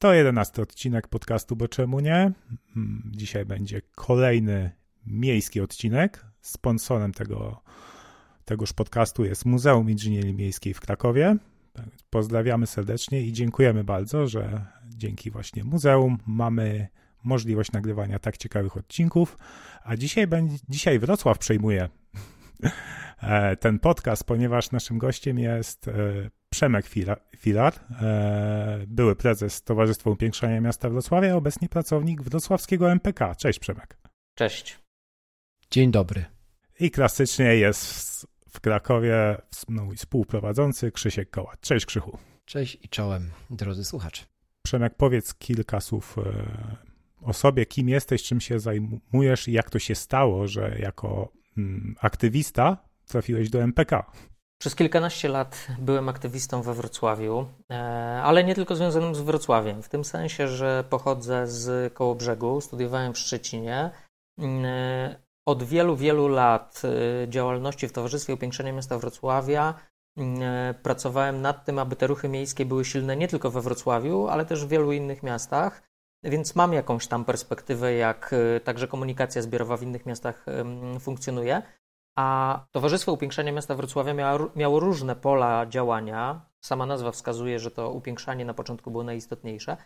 [0.00, 2.32] Sto jedenasty odcinek podcastu Bo czemu nie?
[2.76, 4.70] Mm, Dzisiaj będzie kolejny
[5.06, 6.26] miejski odcinek.
[6.40, 7.62] Sponsorem tego,
[8.44, 11.36] tegoż podcastu jest Muzeum Inżynierii Miejskiej w Krakowie.
[12.10, 16.88] Pozdrawiamy serdecznie i dziękujemy bardzo, że dzięki właśnie muzeum mamy
[17.24, 19.38] możliwość nagrywania tak ciekawych odcinków.
[19.84, 21.88] A dzisiaj, będzie, dzisiaj Wrocław przejmuje
[23.22, 25.92] e, ten podcast, ponieważ naszym gościem jest e,
[26.60, 33.34] Przemek Fila- Filar, e, były prezes Towarzystwa Upiększania Miasta Wrocławia, obecnie pracownik wrocławskiego MPK.
[33.34, 33.98] Cześć Przemek.
[34.34, 34.78] Cześć.
[35.70, 36.24] Dzień dobry.
[36.80, 39.36] I klasycznie jest w Krakowie
[39.68, 41.60] mój współprowadzący Krzysiek Kołacz.
[41.60, 42.18] Cześć Krzychu.
[42.44, 44.24] Cześć i czołem, drodzy słuchacze.
[44.62, 46.22] Przemek, powiedz kilka słów e,
[47.22, 51.94] o sobie, kim jesteś, czym się zajmujesz i jak to się stało, że jako mm,
[52.00, 54.12] aktywista trafiłeś do MPK.
[54.60, 57.74] Przez kilkanaście lat byłem aktywistą we Wrocławiu, e,
[58.24, 63.18] ale nie tylko związanym z Wrocławiem, w tym sensie, że pochodzę z Kołobrzegu, studiowałem w
[63.18, 63.90] Szczecinie.
[64.38, 64.64] Mm,
[65.46, 69.74] Od wielu, wielu lat e, działalności w Towarzystwie Upiększenia Miasta Wrocławia
[70.82, 74.64] pracowałem nad tym, aby te ruchy miejskie były silne nie tylko we Wrocławiu, ale też
[74.64, 75.82] w wielu innych miastach.
[76.24, 80.46] Więc mam jakąś tam perspektywę, jak e, także komunikacja zbiorowa w innych miastach
[81.00, 81.62] funkcjonuje.
[82.18, 84.14] A Towarzystwo Upiększania Miasta Wrocławia
[84.56, 86.46] miało, różne pola działania.
[86.64, 89.76] Sama nazwa wskazuje, że to upiększanie na początku było najistotniejsze.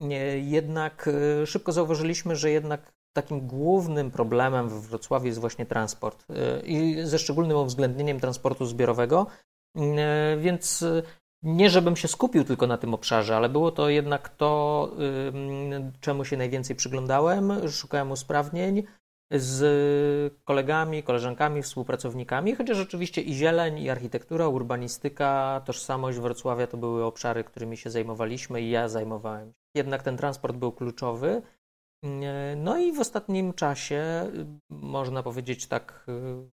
[0.00, 1.08] Nie, Jednak
[1.42, 7.06] e, szybko zauważyliśmy, że jednak takim głównym problemem w Wrocławiu jest właśnie transport e, i
[7.06, 9.26] ze szczególnym uwzględnieniem transportu zbiorowego.
[9.76, 10.84] E, Więc
[11.42, 14.90] nie żebym się skupił tylko na tym obszarze, ale było to jednak to,
[16.00, 17.68] czemu się najwięcej przyglądałem.
[17.70, 18.82] Szukałem usprawnień
[19.30, 27.04] z kolegami, koleżankami, współpracownikami, chociaż rzeczywiście i zieleń, i architektura, urbanistyka, tożsamość Wrocławia to były
[27.04, 29.52] obszary, którymi się zajmowaliśmy i ja zajmowałem.
[29.74, 31.42] Jednak ten transport był kluczowy.
[32.56, 34.02] No i w ostatnim czasie,
[34.70, 36.06] można powiedzieć tak,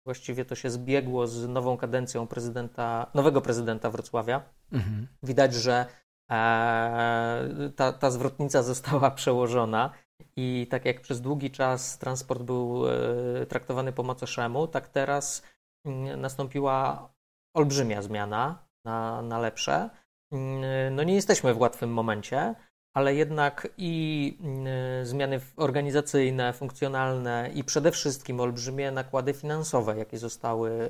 [0.06, 4.44] właściwie to się zbiegło z nową kadencją prezydenta, nowego prezydenta Wrocławia.
[4.72, 5.08] Mhm.
[5.24, 5.86] Widać, że
[6.32, 9.90] e, ta, ta zwrotnica została przełożona
[10.36, 15.44] i tak jak przez długi czas transport był e, traktowany po macoszemu, tak teraz
[15.86, 17.10] mm, nastąpiła
[17.56, 19.90] olbrzymia zmiana na, na lepsze.
[20.34, 22.56] Mm, No nie jesteśmy w łatwym momencie,
[22.96, 30.72] ale jednak i mm, zmiany organizacyjne, funkcjonalne i przede wszystkim olbrzymie nakłady finansowe, jakie zostały
[30.72, 30.90] y,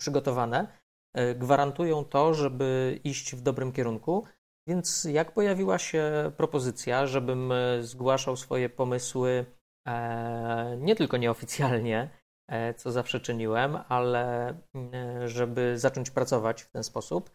[0.00, 0.66] przygotowane,
[1.34, 4.24] gwarantują to, żeby iść w dobrym kierunku.
[4.68, 9.46] Więc jak pojawiła się propozycja, żebym y, zgłaszał swoje pomysły
[9.88, 12.10] e, nie tylko nieoficjalnie,
[12.50, 17.30] e, co zawsze czyniłem, ale y, żeby zacząć pracować w ten sposób,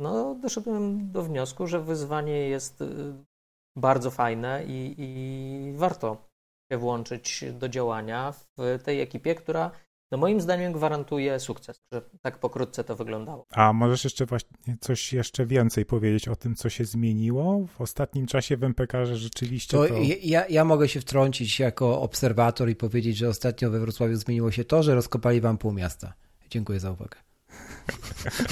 [0.00, 3.14] no doszedłem do wniosku, że wyzwanie jest y,
[3.76, 6.28] bardzo fajne i, i warto
[6.72, 9.70] się włączyć do działania w tej ekipie, która
[10.10, 13.46] no moim zdaniem gwarantuje sukces, że tak pokrótce to wyglądało.
[13.50, 18.26] A możesz jeszcze właśnie coś jeszcze więcej powiedzieć o tym, co się zmieniło w ostatnim
[18.26, 19.94] czasie w MPK, że rzeczywiście To to...
[20.22, 24.64] ja, ja mogę się wtrącić jako obserwator i powiedzieć, że ostatnio we Wrocławiu zmieniło się
[24.64, 26.12] to, że rozkopali wam pół miasta.
[26.50, 27.18] Dziękuję za uwagę.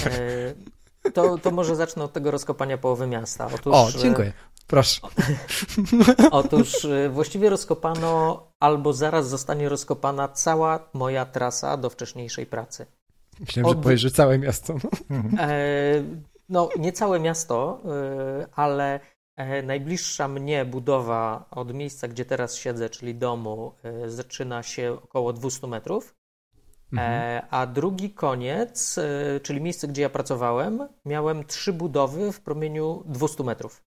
[0.06, 0.54] E,
[1.12, 3.46] To, to może zacznę od tego rozkopania połowy miasta.
[3.54, 4.32] Otóż, O, dziękuję.
[4.66, 5.00] Proszę.
[6.30, 12.86] Otóż y, właściwie rozkopano albo zaraz zostanie rozkopana cała moja trasa do wcześniejszej pracy.
[13.40, 14.74] Myślałem, że Od- powiesz, że całe miasto.
[15.38, 16.02] E,
[16.48, 17.82] no, nie całe miasto,
[18.42, 19.00] y, ale
[19.36, 23.72] e, najbliższa mnie budowa od miejsca, gdzie teraz siedzę, czyli domu,
[24.04, 26.14] y, zaczyna się około 200 metrów.
[26.96, 28.96] E, a drugi koniec,
[29.42, 33.85] czyli miejsce, gdzie ja pracowałem, miałem trzy budowy w promieniu 200 metrów.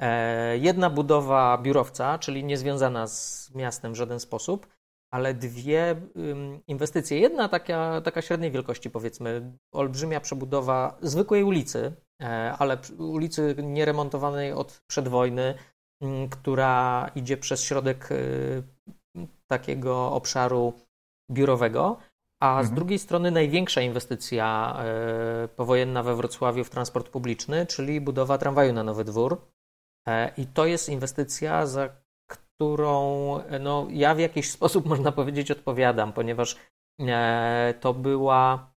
[0.00, 4.66] E, Jedna budowa biurowca, czyli niezwiązana z miastem w żaden sposób,
[5.12, 5.96] ale dwie
[6.66, 7.18] inwestycje.
[7.18, 11.92] Jedna taka, taka średniej wielkości, powiedzmy, olbrzymia przebudowa zwykłej ulicy,
[12.22, 15.54] e, ale ulicy nieremontowanej od przedwojny,
[16.30, 18.62] która idzie przez środek y,
[19.50, 20.72] takiego obszaru
[21.30, 21.98] biurowego,
[22.42, 22.66] a mhm.
[22.66, 24.76] z drugiej strony największa inwestycja
[25.44, 29.40] y, powojenna we Wrocławiu w transport publiczny, czyli budowa tramwaju na Nowy Dwór.
[30.06, 31.88] E, I to jest inwestycja, za
[32.30, 36.56] którą no, ja w jakiś sposób, można powiedzieć, odpowiadam, ponieważ
[37.00, 38.72] e, to była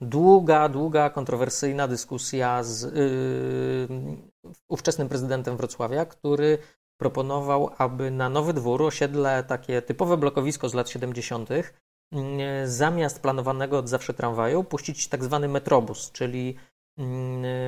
[0.00, 6.58] długa, długa, kontrowersyjna dyskusja z yy, ówczesnym prezydentem Wrocławia, który
[7.00, 13.78] proponował, aby na Nowy Dwór, osiedle takie typowe blokowisko z lat 70., yy, zamiast planowanego
[13.78, 16.56] od zawsze tramwaju, puścić tak zwany metrobus, czyli
[16.98, 17.04] yy,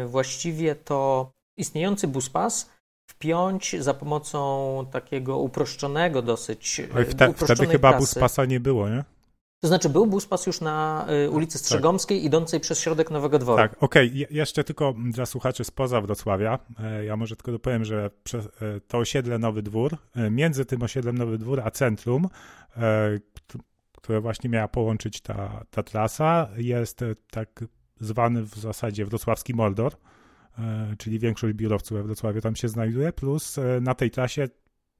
[0.06, 2.71] właściwie to istniejący buspas
[3.11, 6.83] wpiąć za pomocą takiego uproszczonego dosyć.
[6.95, 8.01] Ale wte, wtedy chyba trasy.
[8.03, 9.05] buspasa nie było, nie?
[9.61, 11.62] To znaczy był buspas już na y, ulicy tak.
[11.62, 12.27] Strzegomskiej tak.
[12.27, 13.57] idącej przez środek Nowego Dworu.
[13.57, 14.09] Tak, okej.
[14.09, 14.27] Okay.
[14.31, 19.39] Jeszcze tylko dla słuchaczy spoza Wrocławia, e, ja może tylko dopowiem, że e, to osiedle
[19.39, 22.29] Nowy Dwór, e, między tym osiedlem Nowy Dwór a centrum,
[23.97, 27.65] które właśnie miała połączyć ta, ta trasa, jest tak
[28.01, 29.93] zwany w zasadzie wrocławski Mordor,
[30.99, 34.49] czyli większość biurowców we Wrocławiu tam się znajduje, plus na tej trasie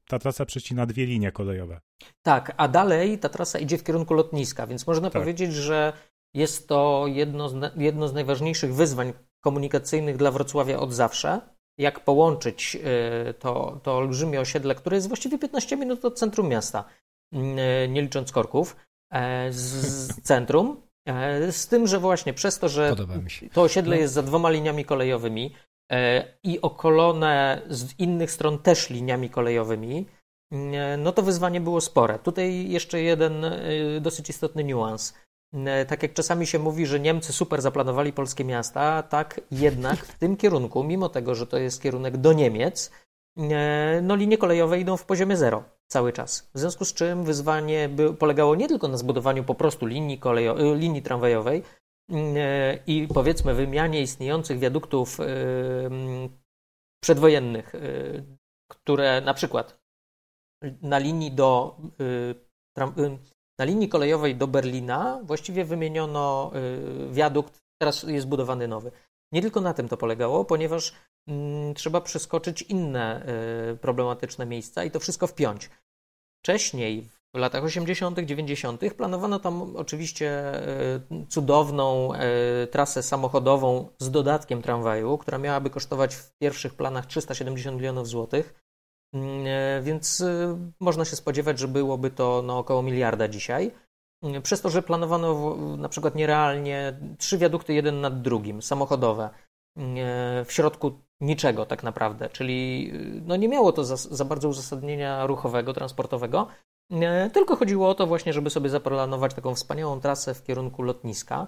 [0.09, 1.81] ta trasa przecina dwie linie kolejowe.
[2.23, 5.23] Tak, a dalej ta trasa idzie w kierunku lotniska, więc można tak.
[5.23, 5.93] powiedzieć, że
[6.35, 11.41] jest to jedno z, jedno z najważniejszych wyzwań komunikacyjnych dla Wrocławia od zawsze.
[11.79, 12.77] Jak połączyć
[13.31, 16.85] y, to, to olbrzymie osiedle, które jest właściwie 15 minut od centrum miasta,
[17.89, 18.77] nie licząc korków,
[19.13, 20.83] e, z centrum.
[21.09, 22.97] E, z tym, że właśnie przez to, że
[23.53, 24.03] to osiedle no.
[24.03, 25.55] jest za dwoma liniami kolejowymi,
[25.91, 30.07] E, i okolone z innych stron też liniami kolejowymi,
[30.53, 32.19] e, no to wyzwanie było spore.
[32.19, 33.45] Tutaj jeszcze jeden
[34.01, 35.15] dosyć istotny niuans.
[35.89, 40.37] Tak jak czasami się mówi, że Niemcy super zaplanowali polskie miasta, tak jednak w tym
[40.37, 42.91] kierunku, mimo tego, że to jest kierunek do Niemiec,
[44.03, 46.51] no linie kolejowe idą w poziomie zero cały czas.
[46.55, 51.03] W związku z czym wyzwanie polegało nie tylko na zbudowaniu po prostu linii, kolejo- linii
[51.03, 51.63] tramwajowej,
[52.13, 55.27] E, i powiedzmy wymianie istniejących wiaduktów e,
[57.05, 57.79] przedwojennych, e,
[58.71, 59.81] które na przykład
[60.83, 61.77] na linii do
[63.59, 66.53] na linii kolejowej do Berlina właściwie wymieniono
[67.11, 68.93] wiadukt, teraz jest budowany nowy.
[69.33, 70.95] Nie tylko na tym to polegało, ponieważ
[71.29, 73.27] mm, trzeba przeskoczyć inne
[73.81, 75.71] problematyczne miejsca i to wszystko wpiąć.
[76.43, 78.95] Wcześniej, w latach 80., 90.
[78.95, 86.39] planowano tam oczywiście e, cudowną e, trasę samochodową z dodatkiem tramwaju, która miałaby kosztować w
[86.39, 88.55] pierwszych planach 370 milionów złotych.
[89.15, 90.25] Mm, e, więc
[90.81, 93.71] można się spodziewać, że byłoby to no, około miliarda dzisiaj.
[94.23, 99.31] Mm, przez to, że planowano na przykład nierealnie trzy wiadukty jeden nad drugim, samochodowe,
[99.77, 99.97] mm,
[100.45, 105.73] w środku niczego tak naprawdę, czyli no nie miało to za, za bardzo uzasadnienia ruchowego,
[105.73, 106.49] transportowego,
[107.33, 111.47] tylko chodziło o to właśnie, żeby sobie zaplanować taką wspaniałą trasę w kierunku lotniska.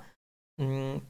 [0.58, 1.00] Mm,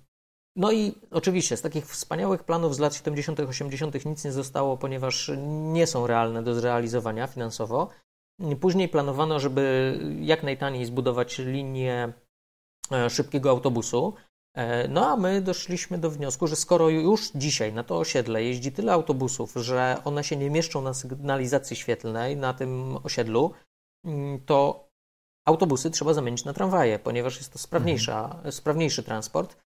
[0.57, 4.05] no i oczywiście z takich wspaniałych planów z lat 70., 80.
[4.05, 5.31] nic nie zostało, ponieważ
[5.73, 7.89] nie są realne do zrealizowania finansowo.
[8.61, 12.13] Później planowano, żeby jak najtaniej zbudować linię
[12.93, 14.15] e, szybkiego autobusu.
[14.57, 18.73] E, no a my doszliśmy do wniosku, że skoro już dzisiaj na to osiedle jeździ
[18.73, 23.55] tyle autobusów, że one się nie mieszczą na sygnalizacji świetlnej na tym osiedlu,
[24.05, 24.89] Mm, to
[25.49, 28.53] autobusy trzeba zamienić na tramwaje, ponieważ jest to sprawniejsza, mhm.
[28.53, 29.57] sprawniejszy transport.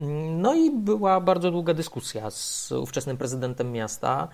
[0.00, 4.28] Mm, no i była bardzo długa dyskusja z ówczesnym prezydentem miasta,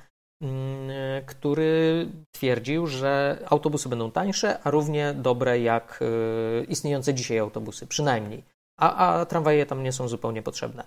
[1.26, 8.44] który twierdził, że autobusy będą tańsze, a równie dobre jak y, istniejące dzisiaj autobusy, przynajmniej.
[8.78, 10.84] A, a tramwaje tam nie są zupełnie potrzebne.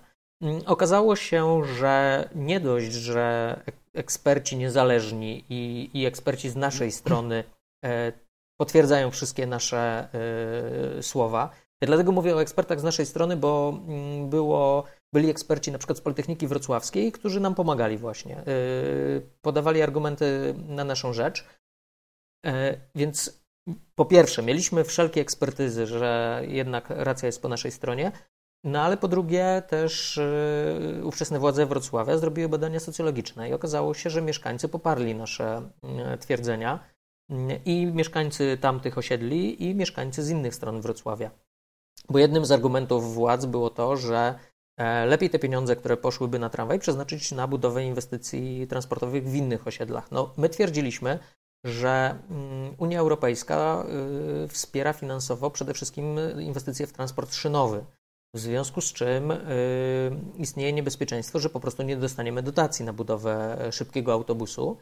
[0.66, 3.56] Okazało się, że nie dość, że
[3.94, 7.44] eksperci niezależni i, i eksperci z naszej strony
[7.84, 8.12] e,
[8.60, 10.08] potwierdzają wszystkie nasze
[11.00, 11.50] słowa.
[11.80, 13.80] Ja dlatego mówię o ekspertach z naszej strony, bo
[14.24, 14.84] y, było,
[15.16, 18.40] byli eksperci na przykład z Politechniki Wrocławskiej, którzy nam pomagali właśnie.
[18.40, 21.44] Y, podawali argumenty na naszą rzecz.
[22.46, 23.46] E, więc
[23.94, 28.12] po pierwsze, mieliśmy wszelkie ekspertyzy, że jednak racja jest po naszej stronie.
[28.64, 34.10] No ale po drugie też y, ówczesne władze Wrocławia zrobiły badania socjologiczne i okazało się,
[34.10, 35.70] że mieszkańcy poparli nasze
[36.14, 36.84] y, twierdzenia
[37.64, 41.30] i mieszkańcy tamtych osiedli, i mieszkańcy z innych stron Wrocławia.
[42.10, 44.38] Bo jednym z argumentów władz było to, że
[45.06, 50.10] lepiej te pieniądze, które poszłyby na tramwaj, przeznaczyć na budowę inwestycji transportowych w innych osiedlach.
[50.10, 51.18] No, my twierdziliśmy,
[51.64, 53.86] że mm, Unia Europejska
[54.44, 57.84] y, wspiera finansowo przede wszystkim inwestycje w transport szynowy.
[58.34, 59.36] W związku z czym y,
[60.38, 64.76] istnieje niebezpieczeństwo, że po prostu nie dostaniemy dotacji na budowę szybkiego autobusu.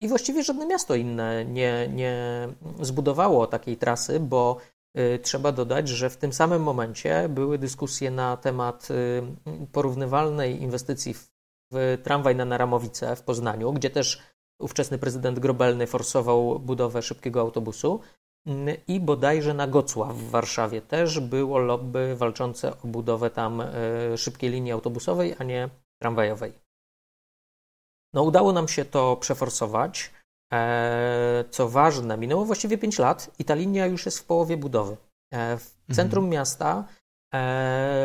[0.00, 2.48] I właściwie żadne miasto inne nie, nie
[2.80, 4.56] zbudowało takiej trasy, bo
[5.22, 8.88] trzeba dodać, że w tym samym momencie były dyskusje na temat
[9.72, 11.14] porównywalnej inwestycji
[11.72, 14.22] w, tramwaj na Naramowice w Poznaniu, gdzie też
[14.60, 18.00] ówczesny prezydent Grobelny forsował budowę szybkiego autobusu.
[18.88, 24.50] I bodajże na Gocław w Warszawie też było lobby walczące o budowę tam e, szybkiej
[24.50, 25.68] linii autobusowej, a nie
[26.02, 26.52] tramwajowej.
[28.14, 30.10] No, udało nam się to przeforsować.
[30.52, 34.92] E, co ważne, minęło właściwie 5 lat i ta linia już jest w połowie budowy.
[34.92, 35.96] E, w mhm.
[35.96, 36.32] centrum mhm.
[36.32, 36.84] miasta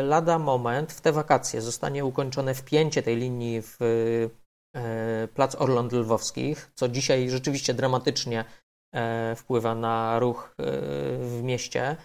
[0.02, 3.78] lada moment, w te wakacje, zostanie ukończone wpięcie tej linii w
[5.34, 8.44] plac Orląt Lwowskich, co dzisiaj rzeczywiście dramatycznie
[8.94, 10.64] E, wpływa na ruch e,
[11.18, 11.96] w mieście,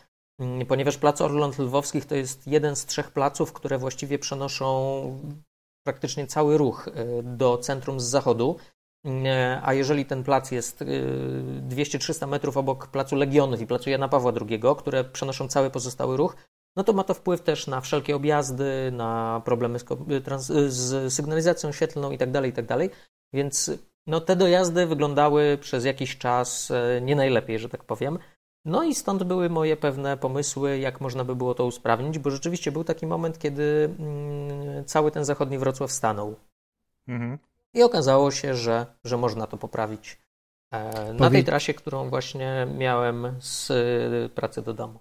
[0.68, 5.20] ponieważ plac Orląt Lwowskich to jest jeden z trzech placów, które właściwie przenoszą
[5.86, 8.58] praktycznie cały ruch e, do centrum z zachodu.
[9.08, 9.26] Mm,
[9.64, 10.84] a jeżeli ten plac jest
[11.70, 16.36] 200-300 metrów obok placu Legionów i placu Jana Pawła II, które przenoszą cały pozostały ruch,
[16.76, 19.80] no to ma to wpływ też na wszelkie objazdy, na problemy
[20.38, 22.68] z, z sygnalizacją świetlną itd., tak itd.
[22.68, 22.98] Tak
[23.34, 23.72] Więc
[24.08, 28.20] no te dojazdy wyglądały przez jakiś czas e, nie najlepiej, że tak powiem.
[28.66, 32.72] No i stąd były moje pewne pomysły, jak można by było to usprawnić, bo rzeczywiście
[32.72, 36.36] był taki moment, kiedy mm, cały ten zachodni Wrocław stanął.
[37.08, 37.38] Mhm.
[37.74, 40.18] I okazało się, że, że można to poprawić.
[40.72, 43.72] E, na tej trasie, którą właśnie miałem z
[44.32, 45.00] pracy do domu.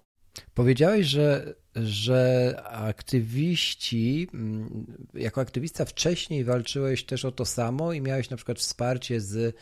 [0.54, 8.30] Powiedziałeś, że, że aktywiści, mm, jako aktywista wcześniej walczyłeś też o to samo i miałeś
[8.30, 9.56] na przykład wsparcie z,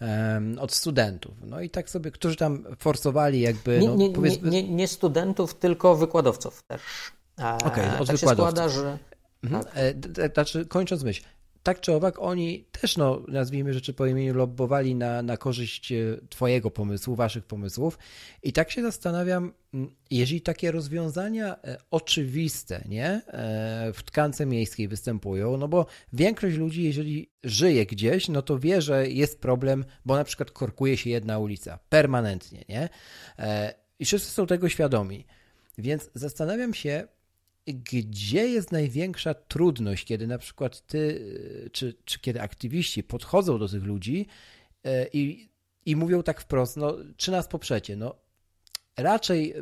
[0.00, 1.34] um, od studentów.
[1.42, 3.78] No i tak sobie, którzy tam forsowali jakby...
[3.78, 4.50] Nie, no, nie, powiedzmy...
[4.50, 6.82] nie, nie studentów, tylko wykładowców też.
[7.36, 8.98] Okej, okay, od tak się składa, że...
[9.44, 9.64] Mhm.
[9.64, 9.72] Tak.
[9.76, 11.22] E, znaczy, kończąc myśl,
[11.66, 15.96] tak czy owak, oni też, no, nazwijmy rzeczy po imieniu, lobbowali na, na korzyść e,
[16.28, 17.98] Twojego pomysłu, Waszych pomysłów.
[18.42, 19.52] I tak się zastanawiam,
[20.10, 26.82] jeżeli takie rozwiązania e, oczywiste nie, e, w tkance miejskiej występują, no bo większość ludzi,
[26.82, 31.38] jeżeli żyje gdzieś, no to wie, że jest problem, bo na przykład korkuje się jedna
[31.38, 32.88] ulica permanentnie, nie?
[33.98, 35.26] I wszyscy są tego świadomi.
[35.78, 37.08] Więc zastanawiam się,
[37.66, 41.34] gdzie jest największa trudność, kiedy na przykład ty,
[41.72, 44.26] czy, czy kiedy aktywiści podchodzą do tych ludzi
[44.84, 45.48] e, i,
[45.86, 47.96] i mówią tak wprost, no, czy nas poprzecie?
[47.96, 48.14] No,
[48.96, 49.54] raczej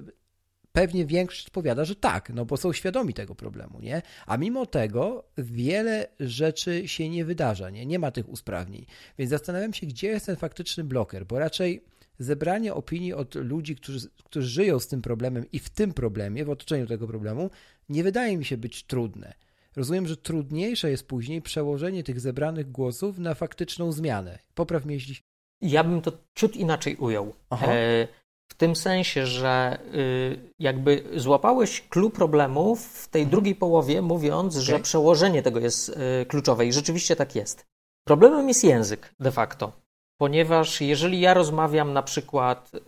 [0.73, 4.02] pewnie większość odpowiada, że tak, no bo są świadomi tego problemu, nie?
[4.26, 7.87] A mimo tego wiele rzeczy się nie wydarza, nie?
[7.87, 8.87] Nie ma tych usprawnień.
[9.18, 11.84] Więc zastanawiam się, gdzie jest ten faktyczny bloker, bo raczej
[12.18, 16.50] zebranie opinii od ludzi, którzy, którzy żyją z tym problemem i w tym problemie, w
[16.50, 17.50] otoczeniu tego problemu,
[17.88, 19.35] nie wydaje mi się być trudne.
[19.76, 24.38] Rozumiem, że trudniejsze jest później przełożenie tych zebranych głosów na faktyczną zmianę.
[24.55, 25.17] Popraw mnie, jeśli.
[25.61, 27.35] Ja bym to ciut inaczej ujął.
[27.50, 28.09] E,
[28.49, 33.31] w tym sensie, że y, jakby złapałeś clue problemów w tej mhm.
[33.31, 34.64] drugiej połowie, mówiąc, okay.
[34.64, 37.67] że przełożenie tego jest y, kluczowe i rzeczywiście tak jest.
[38.05, 39.73] Problemem jest język de facto.
[40.17, 42.81] Ponieważ jeżeli ja rozmawiam na przykład y,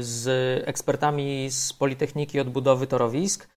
[0.00, 0.28] z
[0.68, 3.48] ekspertami z Politechniki Odbudowy Torowisk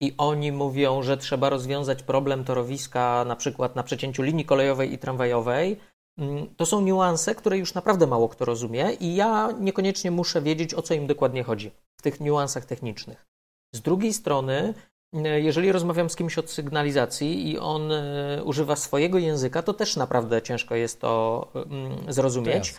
[0.00, 4.98] i oni mówią, że trzeba rozwiązać problem torowiska na przykład na przecięciu linii kolejowej i
[4.98, 5.76] tramwajowej,
[6.18, 10.74] mm, to są niuanse, które już naprawdę mało kto rozumie i ja niekoniecznie muszę wiedzieć,
[10.74, 13.26] o co im dokładnie chodzi w tych niuansach technicznych.
[13.74, 14.74] Z drugiej strony,
[15.16, 19.96] y, jeżeli rozmawiam z kimś od sygnalizacji i on y, używa swojego języka, to też
[19.96, 22.74] naprawdę ciężko jest to mm, zrozumieć.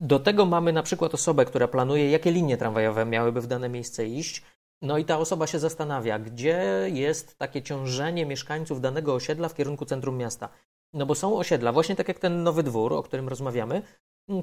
[0.00, 4.06] Do tego mamy na przykład osobę, która planuje, jakie linie tramwajowe miałyby w dane miejsce
[4.06, 4.42] iść,
[4.82, 9.86] no i ta osoba się zastanawia, gdzie jest takie ciążenie mieszkańców danego osiedla w kierunku
[9.86, 10.48] centrum miasta.
[10.92, 13.82] No bo są osiedla, właśnie tak jak ten nowy dwór, o którym rozmawiamy,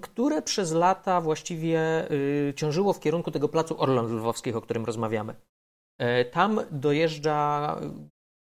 [0.02, 5.36] które przez lata właściwie y, ciążyło w kierunku tego placu Orląt Lwowskich, o którym rozmawiamy.
[5.98, 7.76] E, tam dojeżdża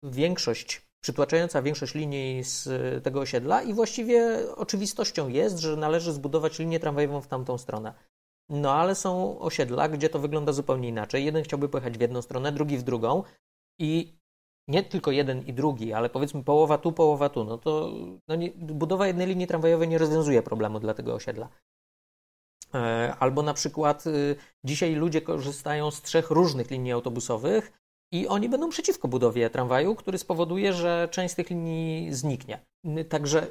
[0.03, 2.69] większość, przytłaczająca większość linii z
[3.03, 7.93] tego osiedla i właściwie oczywistością jest, że należy zbudować linię tramwajową w tamtą stronę.
[8.49, 11.25] No ale są osiedla, gdzie to wygląda zupełnie inaczej.
[11.25, 13.23] Jeden chciałby pojechać w jedną stronę, drugi w drugą
[13.79, 14.19] i
[14.67, 17.93] nie tylko jeden i drugi, ale powiedzmy połowa tu, połowa tu, no to
[18.27, 21.49] no nie, budowa jednej linii tramwajowej nie rozwiązuje problemu dla tego osiedla.
[22.73, 27.71] E, albo na przykład y, dzisiaj ludzie korzystają z trzech różnych linii autobusowych
[28.11, 32.65] i oni będą przeciwko budowie tramwaju, który spowoduje, że część z tych linii zniknie.
[33.09, 33.47] Także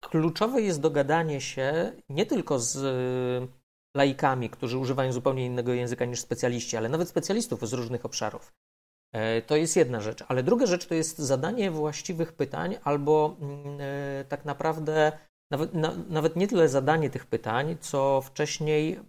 [0.00, 2.78] kluczowe jest dogadanie się nie tylko z
[3.96, 8.52] laikami, którzy używają zupełnie innego języka niż specjaliści, ale nawet specjalistów z różnych obszarów.
[9.12, 13.78] E, to jest jedna rzecz, ale druga rzecz to jest zadanie właściwych pytań, albo mm,
[13.80, 15.12] e, tak naprawdę
[15.50, 19.00] nawet, na, nawet nie tyle zadanie tych pytań, co wcześniej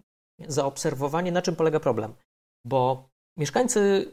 [0.47, 2.13] zaobserwowanie, na czym polega problem.
[2.65, 4.11] Bo mieszkańcy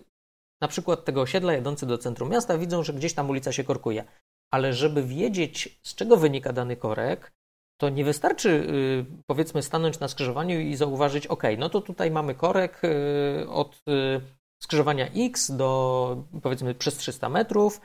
[0.62, 4.04] na przykład tego osiedla jadący do centrum miasta widzą, że gdzieś tam ulica się korkuje.
[4.52, 7.32] Ale żeby wiedzieć, z czego wynika dany korek,
[7.82, 12.34] to nie wystarczy y, powiedzmy stanąć na skrzyżowaniu i zauważyć, ok, no to tutaj mamy
[12.34, 14.20] korek y, od y,
[14.62, 17.80] skrzyżowania X do powiedzmy przez 300 metrów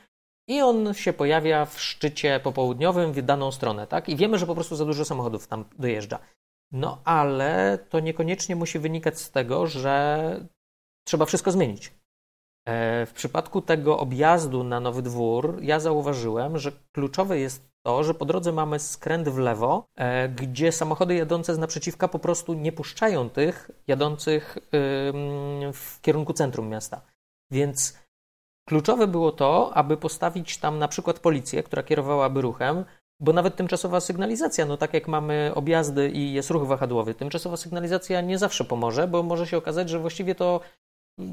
[0.47, 4.09] i on się pojawia w szczycie popołudniowym w daną stronę, tak?
[4.09, 6.19] I wiemy, że po prostu za dużo samochodów tam dojeżdża.
[6.71, 10.47] No ale to niekoniecznie musi wynikać z tego, że
[11.07, 11.93] trzeba wszystko zmienić.
[12.67, 18.13] E, w przypadku tego objazdu na Nowy Dwór ja zauważyłem, że kluczowe jest to, że
[18.13, 22.71] po drodze mamy skręt w lewo, e, gdzie samochody jadące z naprzeciwka po prostu nie
[22.71, 24.57] puszczają tych jadących
[25.73, 27.01] w kierunku centrum miasta.
[27.51, 27.99] Więc
[28.69, 32.85] kluczowe było to, aby postawić tam na przykład policję, która kierowałaby ruchem,
[33.19, 38.21] bo nawet tymczasowa sygnalizacja, no tak jak mamy objazdy i jest ruch wahadłowy, tymczasowa sygnalizacja
[38.21, 40.59] nie zawsze pomoże, bo może się okazać, że właściwie to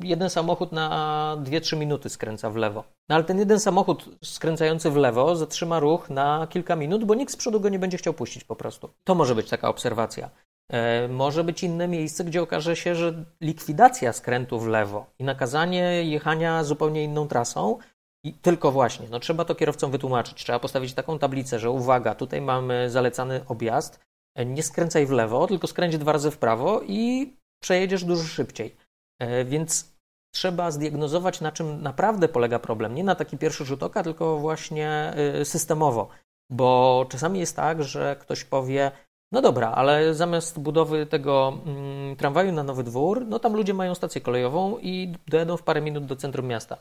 [0.02, 2.84] jeden samochód na 2-3 minuty skręca w lewo.
[3.08, 7.32] No ale ten jeden samochód skręcający w lewo zatrzyma ruch na kilka minut, bo nikt
[7.32, 8.90] z przodu go nie będzie chciał puścić po prostu.
[9.04, 10.30] To może być taka obserwacja.
[10.72, 16.04] E, może być inne miejsce, gdzie okaże się, że likwidacja skrętu w lewo i nakazanie
[16.04, 17.78] jechania zupełnie inną trasą
[18.24, 20.44] i tylko właśnie, no trzeba to kierowcom wytłumaczyć.
[20.44, 24.00] Trzeba postawić taką tablicę, że uwaga, tutaj mamy zalecany objazd,
[24.34, 28.83] e, nie skręcaj w lewo, tylko skręć dwa razy w prawo i przejedziesz dużo szybciej.
[29.18, 29.94] E, więc
[30.34, 32.94] trzeba zdiagnozować, na czym naprawdę polega problem.
[32.94, 36.08] Nie na taki pierwszy rzut oka, tylko właśnie e, systemowo.
[36.50, 38.90] Bo czasami jest tak, że ktoś powie,
[39.32, 43.94] no dobra, ale zamiast budowy tego mm, tramwaju na Nowy Dwór, no tam ludzie mają
[43.94, 46.76] stację kolejową i dojadą w parę minut do centrum miasta.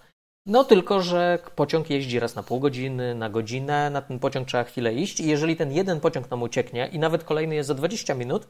[0.45, 4.63] No tylko, że pociąg jeździ raz na pół godziny, na godzinę, na ten pociąg trzeba
[4.63, 8.13] chwilę iść i jeżeli ten jeden pociąg nam ucieknie i nawet kolejny jest za 20
[8.13, 8.47] minut,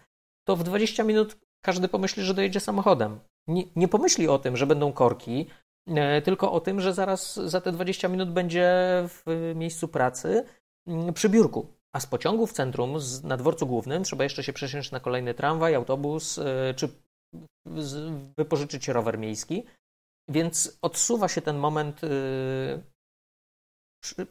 [0.47, 3.19] to w 20 minut każdy pomyśli, że dojedzie samochodem.
[3.47, 5.47] Nie, nie pomyśli o tym, że będą korki,
[5.87, 8.71] e, tylko o tym, że zaraz za te 20 minut będzie
[9.07, 9.23] w
[9.55, 10.45] miejscu pracy
[10.87, 11.67] mm, przy biurku.
[11.95, 15.33] A z pociągu w centrum, z, na dworcu głównym, trzeba jeszcze się przesiąść na kolejny
[15.33, 16.89] tramwaj, autobus, e, czy
[18.37, 19.63] wypożyczyć rower miejski.
[20.29, 22.07] Więc odsuwa się ten moment e,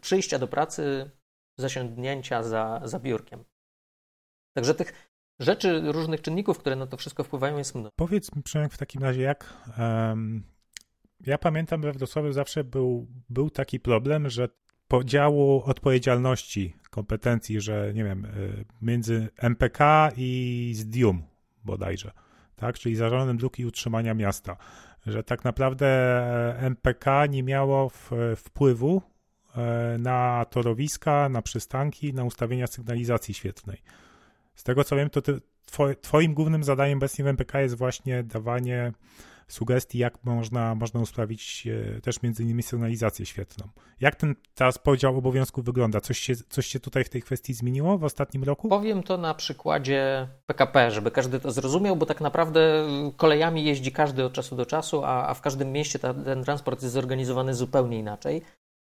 [0.01, 1.11] przyjścia do pracy,
[1.59, 3.45] zasiądnięcia za, za biurkiem.
[4.57, 7.93] Także tych rzeczy, różnych czynników, które na to wszystko wpływają, jest mnóstwo.
[7.97, 9.55] Powiedz mi, Przemek, w takim razie, jak.
[9.79, 10.43] Um,
[11.27, 14.49] ja pamiętam, we Wrocławiu zawsze był, był taki problem, że
[14.89, 21.23] podziału odpowiedzialności, kompetencji, że nie wiem, y, między MPK i ZDIUM
[21.65, 22.11] bodajże,
[22.57, 22.79] tak?
[22.79, 24.57] Czyli Zarządem Dróg i Utrzymania Miasta,
[25.07, 25.87] że tak naprawdę
[26.59, 27.91] MPK nie miało
[28.37, 29.03] wpływu
[29.57, 33.83] e, na torowiska, na przystanki, na ustawienia sygnalizacji świetnej.
[34.55, 35.41] Z tego co wiem, to ty,
[36.01, 38.93] twoim głównym zadaniem obecnie w MPK jest właśnie dawanie
[39.49, 43.69] sugestii, jak można, można usprawić e, też między innymi sygnalizację świetną.
[44.01, 46.01] Jak ten teraz podział obowiązków wygląda?
[46.01, 48.69] Coś się, coś się tutaj w tej kwestii zmieniło w ostatnim roku?
[48.69, 52.87] Powiem to na przykładzie PKP, żeby każdy to zrozumiał, bo tak naprawdę
[53.17, 56.83] kolejami jeździ każdy od czasu do czasu, a, a w każdym mieście ta, ten transport
[56.83, 58.43] jest zorganizowany zupełnie inaczej.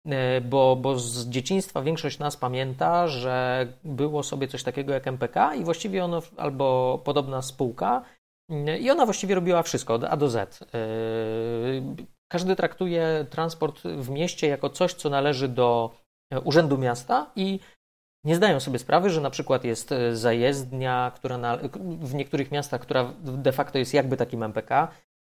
[0.05, 5.55] E, bo, bo z dzieciństwa większość nas pamięta, że było sobie coś takiego jak MPK
[5.55, 8.01] i właściwie ono, albo podobna spółka,
[8.49, 10.61] e, i ona właściwie robiła wszystko od A do Z.
[10.61, 10.67] E,
[12.31, 15.91] każdy traktuje transport w mieście jako coś, co należy do
[16.43, 17.59] urzędu miasta i
[18.25, 23.13] nie zdają sobie sprawy, że na przykład jest zajezdnia, która na, w niektórych miastach, która
[23.21, 24.87] de facto jest jakby takim MPK,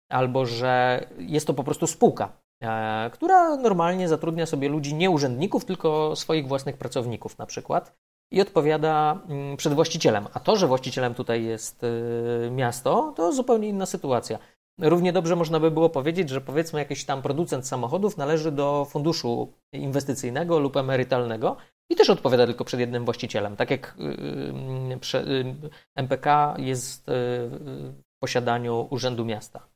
[0.10, 5.66] albo że jest to po prostu spółka, E, która normalnie zatrudnia sobie ludzi, nie urzędników,
[5.66, 7.96] tylko swoich własnych pracowników na przykład
[8.34, 10.28] i odpowiada mm, przed właścicielem.
[10.34, 14.40] A to, że właścicielem tutaj jest y, miasto, to zupełnie inna sytuacja.
[14.80, 19.54] Równie dobrze można by było powiedzieć, że powiedzmy jakiś tam producent samochodów należy do funduszu
[19.74, 21.58] inwestycyjnego lub emerytalnego
[21.90, 23.56] i też odpowiada tylko przed jednym właścicielem.
[23.56, 25.56] Tak jak y, y,
[25.96, 29.73] MPK jest w posiadaniu Urzędu Miasta.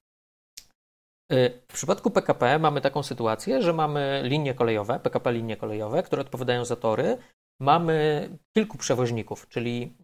[1.34, 6.22] Y, w przypadku PKP mamy taką sytuację, że mamy linie kolejowe, PKP linie kolejowe, które
[6.22, 7.18] odpowiadają za tory.
[7.60, 9.98] Mamy kilku przewoźników, czyli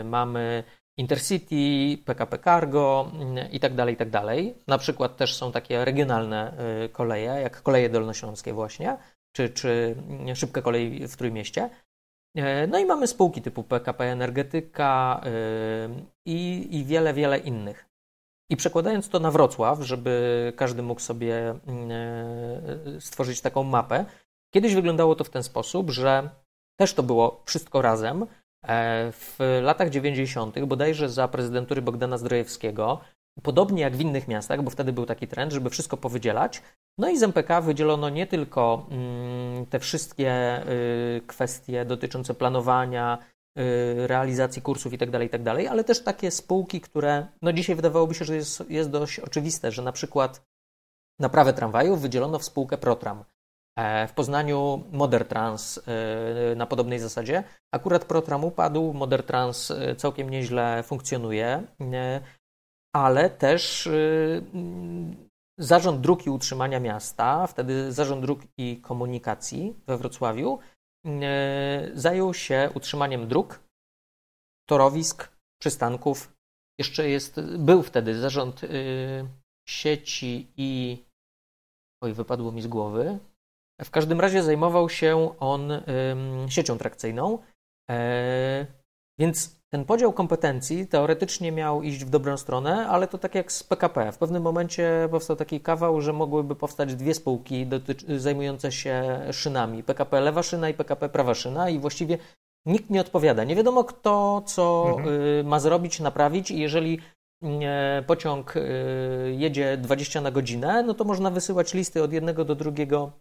[0.00, 0.64] y, mamy
[0.98, 3.12] Intercity, PKP Cargo
[3.46, 4.54] y, i tak dalej, tak dalej.
[4.66, 6.56] Na przykład też są takie regionalne
[6.92, 8.96] koleje, jak koleje dolnośląskie właśnie,
[9.36, 9.96] czy, czy
[10.34, 11.70] szybkie kolej w Trójmieście.
[12.68, 15.20] No i mamy spółki typu PKP Energetyka
[16.26, 17.93] i, i wiele, wiele innych.
[18.50, 21.54] I przekładając to na Wrocław, żeby każdy mógł sobie
[23.00, 24.04] stworzyć taką mapę,
[24.54, 26.30] kiedyś wyglądało to w ten sposób, że
[26.76, 28.26] też to było wszystko razem.
[29.12, 33.00] W latach 90., bodajże za prezydentury Bogdana Zdrojewskiego,
[33.42, 36.62] Podobnie jak w innych miastach, bo wtedy był taki trend, żeby wszystko powydzielać.
[36.98, 43.18] No i z MPK wydzielono nie tylko mm, te wszystkie y, kwestie dotyczące planowania,
[44.06, 48.24] realizacji kursów itd., tak itd., tak ale też takie spółki, które no dzisiaj wydawałoby się,
[48.24, 50.42] że jest, jest dość oczywiste, że na przykład
[51.20, 53.24] naprawę tramwajów wydzielono w spółkę Protram.
[53.78, 55.82] E, w Poznaniu Modertrans y,
[56.56, 57.44] na podobnej zasadzie.
[57.74, 61.62] Akurat Protram upadł, Modertrans całkiem nieźle funkcjonuje
[62.94, 64.42] ale też y,
[65.58, 70.73] Zarząd Dróg i Utrzymania Miasta, wtedy Zarząd Dróg i Komunikacji we Wrocławiu, y,
[71.94, 73.60] zajął się utrzymaniem dróg,
[74.68, 75.28] torowisk,
[75.60, 76.32] przystanków.
[76.78, 78.68] Jeszcze jest, był wtedy zarząd y,
[79.68, 80.98] sieci i.
[82.02, 83.18] Oj, wypadło mi z głowy.
[83.82, 85.72] W każdym razie zajmował się on
[86.48, 87.38] siecią trakcyjną.
[87.90, 88.66] E,
[89.18, 93.62] więc ten podział kompetencji teoretycznie miał iść w dobrą stronę, ale to tak jak z
[93.62, 94.12] PKP.
[94.12, 97.66] W pewnym momencie powstał taki kawał, że mogłyby powstać dwie spółki
[98.16, 99.82] zajmujące się szynami.
[99.82, 102.18] PKP lewa szyna i PKP prawa szyna i właściwie
[102.66, 103.44] nikt nie odpowiada.
[103.44, 105.14] Nie wiadomo kto co mhm.
[105.14, 107.00] Y, ma zrobić, naprawić i jeżeli
[108.06, 108.60] pociąg y,
[109.38, 113.12] jedzie 20 na godzinę, no to można wysyłać listy od jednego do drugiego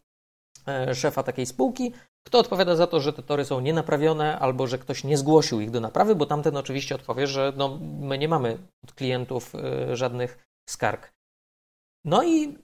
[0.68, 1.94] E, szefa takiej spółki,
[2.28, 5.72] kto odpowiada za to, że te tory są nienaprawione albo że ktoś nie zgłosił ich
[5.72, 10.38] do naprawy, bo tamten oczywiście odpowie, że no, my nie mamy od klientów e, żadnych
[10.70, 11.14] skarg.
[12.06, 12.56] No i e,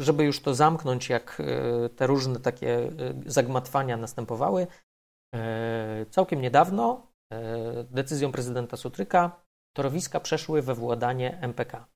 [0.00, 1.42] żeby już to zamknąć, jak
[1.96, 2.90] te różne takie
[3.26, 4.66] zagmatwania następowały,
[6.10, 7.06] całkiem niedawno
[7.90, 9.42] decyzją prezydenta Sutryka
[9.76, 11.86] torowiska przeszły we władanie MPK.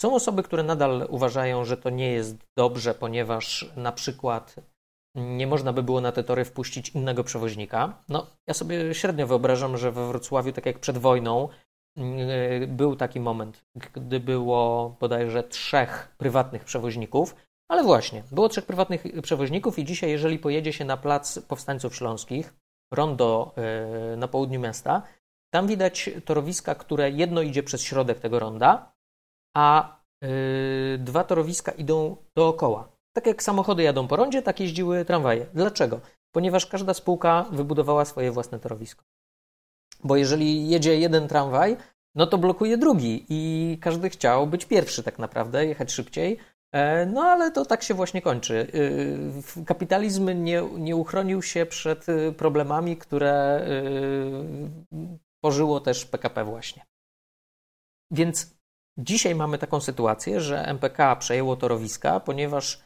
[0.00, 4.56] Są osoby, które nadal uważają, że to nie jest dobrze, ponieważ na przykład
[5.14, 8.02] nie można by było na te tory wpuścić innego przewoźnika.
[8.08, 11.48] No, ja sobie średnio wyobrażam, że we Wrocławiu, tak jak przed wojną,
[11.96, 17.36] yy, był taki moment, gdy było bodajże trzech prywatnych przewoźników,
[17.68, 22.54] ale właśnie, było trzech prywatnych przewoźników i dzisiaj, jeżeli pojedzie się na plac Powstańców Śląskich,
[22.92, 23.54] rondo
[24.10, 25.02] yy, na południu miasta,
[25.54, 28.92] tam widać torowiska, które jedno idzie przez środek tego ronda,
[29.56, 30.28] a yy,
[30.98, 32.91] dwa torowiska idą dookoła.
[33.12, 35.46] Tak jak samochody jadą po rondzie, tak jeździły tramwaje.
[35.54, 36.00] Dlaczego?
[36.32, 39.04] Ponieważ każda spółka wybudowała swoje własne torowisko.
[40.04, 41.76] Bo jeżeli jedzie jeden tramwaj,
[42.14, 46.38] no to blokuje drugi i każdy chciał być pierwszy tak naprawdę, jechać szybciej.
[46.72, 48.54] E, no ale to tak się właśnie kończy.
[49.58, 53.66] Y, kapitalizm nie, nie uchronił się przed y, problemami, które
[55.40, 56.86] pożyło też PKP właśnie.
[58.10, 58.62] Więc
[58.98, 62.82] Dzisiaj mamy taką sytuację, że MPK przejęło torowiska, ponieważ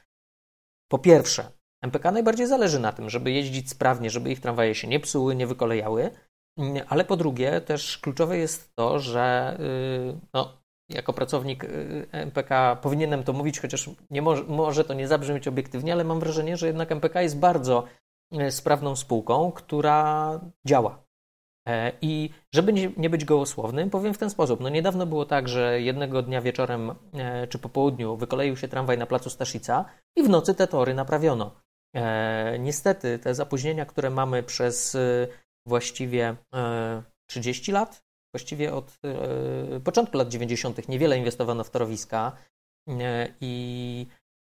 [0.88, 1.50] po pierwsze,
[1.82, 5.46] MPK najbardziej zależy na tym, żeby jeździć sprawnie, żeby ich tramwaje się nie psuły, nie
[5.46, 6.10] wykolejały,
[6.88, 13.24] ale po drugie też kluczowe jest to, że y, no, jako pracownik y, MPK powinienem
[13.24, 16.92] to mówić, chociaż nie może, może to nie zabrzmieć obiektywnie, ale mam wrażenie, że jednak
[16.92, 17.84] MPK jest bardzo
[18.34, 21.05] y, sprawną spółką, która działa.
[21.66, 24.60] E, I żeby nie być gołosłownym, powiem w ten sposób.
[24.60, 28.98] No niedawno było tak, że jednego dnia wieczorem e, czy po południu wykoleił się tramwaj
[28.98, 29.84] na placu Staszica
[30.16, 31.60] i w nocy te tory naprawiono.
[31.94, 34.96] E, niestety te zapóźnienia, które mamy przez
[35.66, 36.36] właściwie
[37.28, 38.02] 30 lat,
[38.34, 38.98] właściwie od
[39.84, 40.88] początku lat 90.
[40.88, 42.32] niewiele inwestowano w torowiska
[43.40, 44.06] i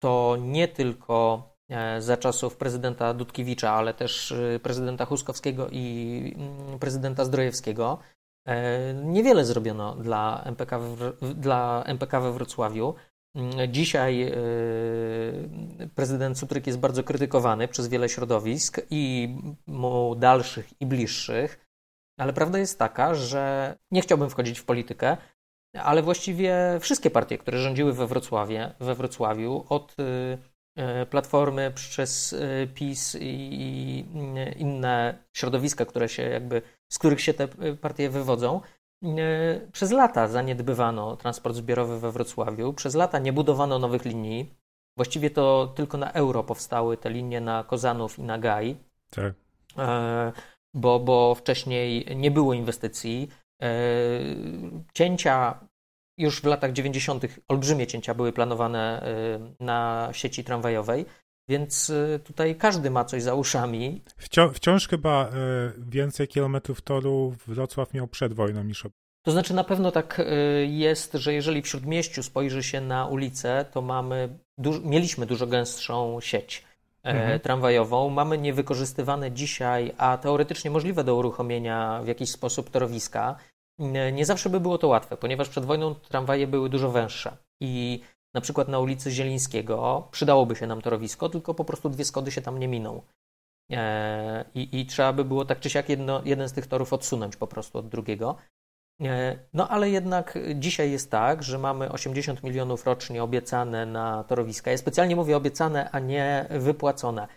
[0.04, 1.51] to nie tylko
[2.00, 8.00] za czasów prezydenta Dudkiewicza, ale też e, prezydenta Huskowskiego i mm, prezydenta Zdrojewskiego.
[8.48, 12.94] E, niewiele zrobiono dla MPK, w, dla MPK we Wrocławiu.
[13.36, 14.32] Mm, dzisiaj
[15.96, 19.36] prezydent Sutryk jest bardzo krytykowany przez wiele środowisk i
[19.68, 21.66] mu dalszych i bliższych,
[22.20, 25.18] ale prawda jest taka, że nie chciałbym wchodzić w politykę,
[25.76, 30.51] ale właściwie wszystkie partie, które rządziły we, Wrocławie, we Wrocławiu od E,
[31.10, 34.06] platformy przez e, PiS i
[34.58, 37.48] inne środowiska, które się jakby, z których się te
[37.82, 38.62] partie wywodzą.
[39.04, 39.08] E,
[39.72, 44.54] przez lata zaniedbywano transport zbiorowy we Wrocławiu, przez lata nie budowano nowych linii.
[44.98, 48.78] Właściwie to tylko na euro powstały te linie na Kozanów i na Gaj.
[49.10, 49.34] Tak.
[50.74, 53.30] Bo, bo wcześniej nie było inwestycji.
[54.94, 55.60] Cięcia
[56.22, 57.24] już w latach 90.
[57.48, 59.04] olbrzymie cięcia były planowane
[59.60, 61.06] y, na sieci tramwajowej.
[61.50, 64.02] Więc y, tutaj każdy ma coś za uszami.
[64.18, 65.32] Wciąż, wciąż chyba y,
[65.78, 68.84] więcej kilometrów toru Wrocław miał przed wojną niż
[69.24, 70.22] to znaczy na pewno tak
[70.68, 74.30] jest, że jeżeli w śródmieściu spojrzy się na ulicę, to mamy
[74.84, 76.66] mieliśmy dużo gęstszą sieć
[77.04, 77.40] e, mhm.
[77.40, 78.10] tramwajową.
[78.10, 83.36] Mamy niewykorzystywane dzisiaj, a teoretycznie możliwe do uruchomienia w jakiś sposób torowiska.
[84.14, 88.02] Nie zawsze by było to łatwe, ponieważ przed wojną tramwaje były dużo węższe i
[88.34, 92.42] na przykład na ulicy Zielińskiego przydałoby się nam torowisko, tylko po prostu dwie skody się
[92.42, 93.02] tam nie miną.
[93.72, 97.36] E, I, i trzeba by było tak czy siak jedno, jeden z tych torów odsunąć
[97.36, 98.36] po prostu od drugiego.
[99.02, 104.72] E, no ale jednak dzisiaj jest tak, że mamy 80 milionów rocznie obiecane na torowiska.
[104.72, 107.28] Ja specjalnie mówię obiecane, a nie wypłacone.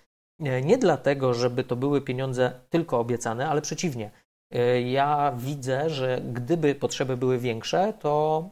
[0.40, 4.10] E, nie dlatego, żeby to były pieniądze tylko obiecane, ale przeciwnie.
[4.54, 8.44] E, ja widzę, że gdyby potrzeby były większe, to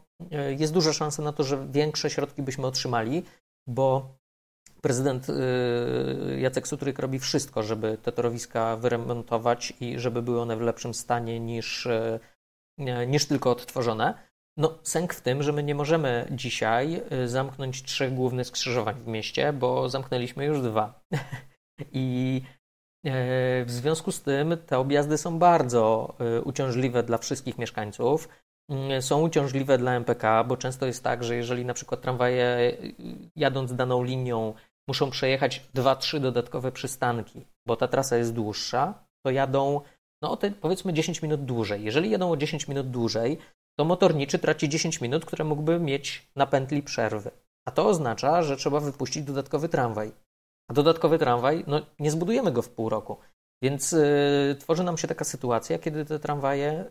[0.59, 3.23] jest duża szansa na to, że większe środki byśmy otrzymali,
[3.67, 4.15] bo
[4.81, 5.27] prezydent
[6.39, 11.41] Jacek Sutryk robi wszystko, żeby te torowiska wyremontować i żeby były one w lepszym stanie
[11.41, 11.89] niż
[12.79, 14.15] E, niż tylko odtworzone.
[14.57, 19.07] No, sęk w tym, że my nie możemy dzisiaj e, zamknąć trzech głównych skrzyżowań w
[19.07, 21.01] mieście, bo zamknęliśmy już dwa.
[21.93, 22.62] I e,
[23.05, 28.29] w związku z tym te objazdy są bardzo uciążliwe dla wszystkich mieszkańców.
[28.71, 32.77] Mm, są uciążliwe dla MPK, bo często jest tak, że jeżeli na przykład tramwaje
[33.37, 34.55] jadąc daną linią
[34.89, 39.81] muszą przejechać dwa, trzy dodatkowe przystanki, bo ta trasa jest dłuższa, to jadą
[40.23, 41.85] no te powiedzmy 10 minut dłużej.
[41.85, 43.39] Jeżeli jedą o 10 minut dłużej,
[43.79, 47.31] to motorniczy traci 10 minut, które mógłby mieć na pętli przerwy.
[47.69, 50.13] A to oznacza, że trzeba wypuścić dodatkowy tramwaj.
[50.73, 53.17] Dodatkowy tramwaj, no nie zbudujemy go w pół roku.
[53.63, 56.91] Więc yy, tworzy nam się taka sytuacja, kiedy te tramwaje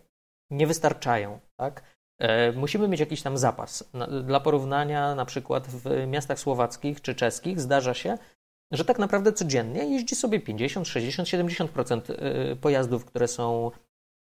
[0.51, 1.39] nie wystarczają.
[1.59, 1.83] Tak?
[2.19, 3.89] Yy, musimy mieć jakiś tam zapas.
[3.93, 8.17] Na, dla porównania, na przykład w miastach słowackich czy czeskich zdarza się,
[8.71, 12.01] że tak naprawdę codziennie jeździ sobie 50, 60, 70%
[12.55, 13.71] pojazdów, które są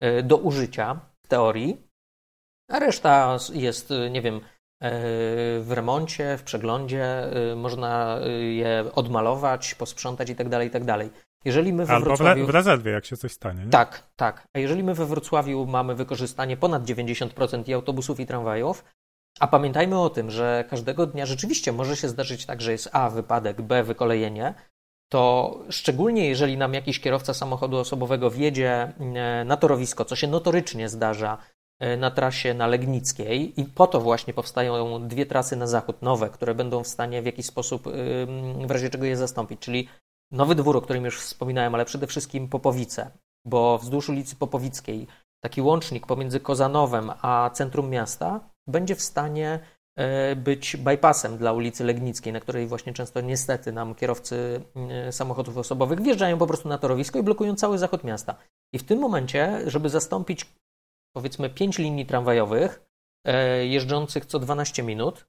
[0.04, 1.92] y, do użycia w teorii,
[2.72, 4.42] a reszta jest, y, nie wiem, y,
[5.62, 7.06] w remoncie, w przeglądzie,
[7.56, 11.10] można je odmalować, posprzątać i tak dalej, i tak dalej.
[11.46, 12.46] Jeżeli my we Albo Wrocławiu...
[12.46, 13.66] w rezerwie, jak się coś stanie.
[13.66, 13.72] Nie?
[13.72, 14.48] Tak, tak.
[14.54, 18.84] A jeżeli my we Wrocławiu mamy wykorzystanie ponad 90% i autobusów i tramwajów,
[19.40, 23.10] a pamiętajmy o tym, że każdego dnia rzeczywiście może się zdarzyć tak, że jest A
[23.10, 24.54] wypadek, B wykolejenie,
[25.12, 30.90] to szczególnie jeżeli nam jakiś kierowca samochodu osobowego wjedzie e, na torowisko, co się notorycznie
[30.90, 31.61] zdarza e,
[31.98, 36.56] na trasie na Legnickiej i po to właśnie powstają dwie trasy na zachód nowe, które
[36.56, 37.84] będą w stanie w jakiś sposób
[38.68, 39.88] w razie czego je zastąpić, czyli
[40.32, 43.12] nowy dwór, o którym już wspominałem, ale przede wszystkim Popowice,
[43.46, 45.08] bo wzdłuż ulicy Popowickiej
[45.44, 49.60] taki łącznik pomiędzy Kozanowem a centrum miasta będzie w stanie
[49.98, 55.58] e, być bypassem dla ulicy Legnickiej, na której właśnie często niestety nam kierowcy e, samochodów
[55.58, 58.36] osobowych wjeżdżają po prostu na torowisko i blokują cały zachód miasta.
[58.74, 60.46] I w tym momencie, żeby zastąpić
[61.14, 62.82] powiedzmy 5 linii tramwajowych
[63.26, 65.26] e, jeżdżących co 12 minut,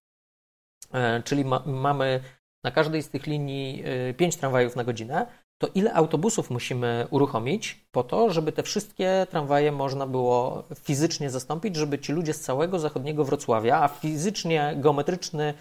[1.24, 2.20] czyli ma, mamy
[2.64, 3.84] na każdej z tych linii
[4.16, 5.26] 5 tramwajów na godzinę,
[5.62, 11.76] to ile autobusów musimy uruchomić po to, żeby te wszystkie tramwaje można było fizycznie zastąpić,
[11.76, 15.54] żeby ci ludzie z całego zachodniego Wrocławia, a fizycznie geometryczny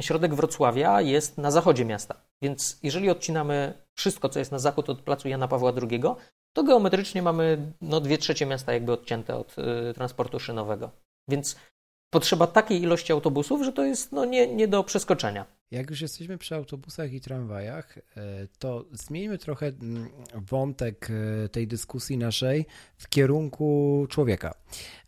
[0.00, 2.14] środek Wrocławia jest na zachodzie miasta.
[2.42, 6.02] Więc jeżeli odcinamy wszystko, co jest na zachód od placu Jana Pawła II,
[6.52, 10.90] to geometrycznie mamy no, dwie trzecie miasta jakby odcięte od y, transportu szynowego.
[11.28, 11.56] Więc
[12.10, 15.46] potrzeba takiej ilości autobusów, że to jest no, nie, nie do przeskoczenia.
[15.70, 18.02] Jak już jesteśmy przy autobusach i tramwajach, e,
[18.58, 19.72] to zmieńmy trochę
[20.34, 24.54] wątek e, tej dyskusji naszej w kierunku człowieka.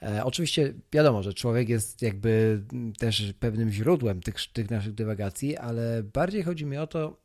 [0.03, 2.63] E, oczywiście wiadomo, że człowiek jest jakby
[2.99, 7.17] też pewnym źródłem tych, tych naszych dywagacji, ale bardziej chodzi mi o to,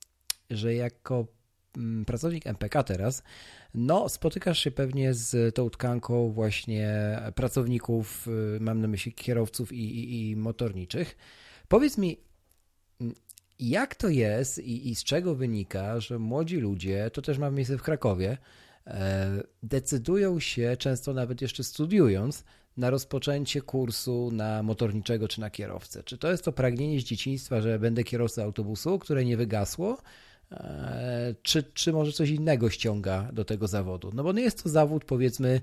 [0.50, 1.28] że jako
[2.06, 3.24] pracownik MPK teraz,
[3.74, 8.28] no spotykasz się pewnie z tą tkanką właśnie pracowników,
[8.60, 11.18] mam na myśli kierowców i, i, i motorniczych.
[11.68, 12.18] Powiedz mi,
[13.60, 17.78] jak to jest i, i z czego wynika, że młodzi ludzie, to też ma miejsce
[17.78, 18.38] w Krakowie,
[18.88, 22.44] e, decydują się, często nawet jeszcze studiując,
[22.78, 26.04] na rozpoczęcie kursu na motorniczego czy na kierowcę?
[26.04, 29.98] Czy to jest to pragnienie z dzieciństwa, że będę kierowcą autobusu, które nie wygasło?
[30.52, 34.12] E, czy, czy może coś innego ściąga do tego zawodu?
[34.14, 35.62] No bo nie jest to zawód, powiedzmy,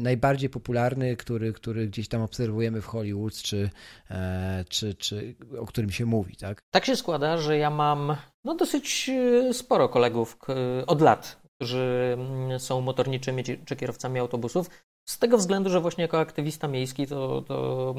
[0.00, 3.70] najbardziej popularny, który, który gdzieś tam obserwujemy w Hollywood, czy,
[4.10, 6.62] e, czy, czy o którym się mówi, tak?
[6.70, 10.38] Tak się składa, że ja mam no, dosyć e, sporo kolegów
[10.86, 12.18] od lat, którzy
[12.58, 14.70] są motorniczymi czy kierowcami autobusów.
[15.08, 17.94] Z tego względu, że właśnie jako aktywista miejski to, to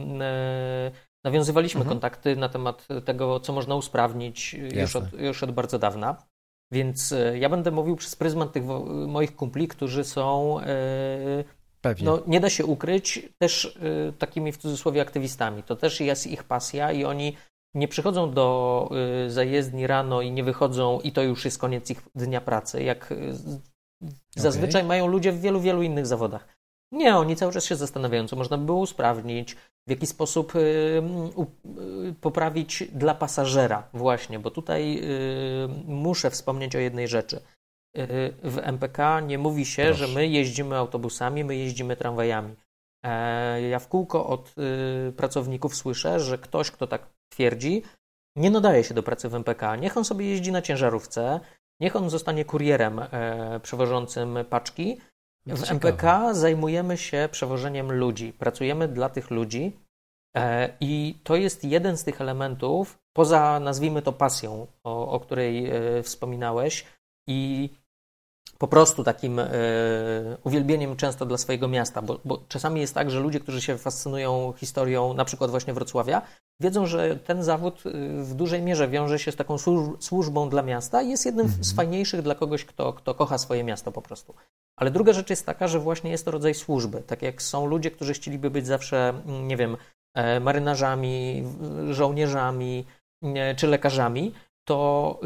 [1.23, 1.95] Nawiązywaliśmy mhm.
[1.95, 6.23] kontakty na temat tego, co można usprawnić już od, już od bardzo dawna.
[6.71, 8.63] Więc e, ja będę mówił przez pryzmat tych
[9.07, 10.57] moich kumpli, którzy są,
[11.81, 12.05] Pewnie.
[12.05, 13.79] no nie da się ukryć, też
[14.17, 15.63] takimi w cudzysłowie aktywistami.
[15.63, 17.37] To też jest ich pasja i oni
[17.73, 18.89] nie przychodzą do
[19.27, 23.13] zajezdni rano i nie wychodzą i to już jest koniec ich dnia pracy, jak
[24.35, 24.87] zazwyczaj okay.
[24.87, 26.47] mają ludzie w wielu, wielu innych zawodach.
[26.91, 29.55] Nie, oni cały czas się zastanawiają, co można by było usprawnić,
[29.87, 36.79] w jaki sposób y, y, poprawić dla pasażera, właśnie, bo tutaj y, muszę wspomnieć o
[36.79, 37.41] jednej rzeczy.
[38.43, 40.07] W MPK nie mówi się, Proszę.
[40.07, 42.55] że my jeździmy autobusami, my jeździmy tramwajami.
[43.05, 44.55] E, ja w kółko od
[45.17, 47.83] pracowników słyszę, że ktoś, kto tak twierdzi,
[48.35, 49.75] nie nadaje się do pracy w MPK.
[49.75, 51.39] Niech on sobie jeździ na ciężarówce,
[51.79, 54.97] niech on zostanie kurierem e, przewożącym paczki,
[55.45, 58.33] w MPK zajmujemy się przewożeniem ludzi.
[58.33, 59.79] Pracujemy dla tych ludzi
[60.37, 65.69] e, i to jest jeden z tych elementów, poza nazwijmy to pasją, o, o której
[65.69, 66.85] e, wspominałeś,
[67.27, 67.69] i
[68.61, 69.47] po prostu takim e,
[70.43, 74.53] uwielbieniem często dla swojego miasta, bo, bo, czasami jest tak, że ludzie, którzy się fascynują
[74.57, 76.21] historią na przykład właśnie Wrocławia,
[76.59, 77.83] wiedzą, że ten zawód
[78.17, 79.55] w dużej mierze wiąże się z taką
[79.99, 81.75] służbą dla miasta i jest jednym z mhm.
[81.75, 84.33] fajniejszych dla kogoś, kto, kto kocha swoje miasto po prostu.
[84.79, 87.03] Ale druga rzecz jest taka, że właśnie jest to rodzaj służby.
[87.07, 89.77] Tak jak są ludzie, którzy chcieliby być zawsze, mm, nie wiem,
[90.15, 91.43] e, marynarzami,
[91.89, 92.85] żołnierzami
[93.57, 94.33] czy lekarzami,
[94.71, 95.19] to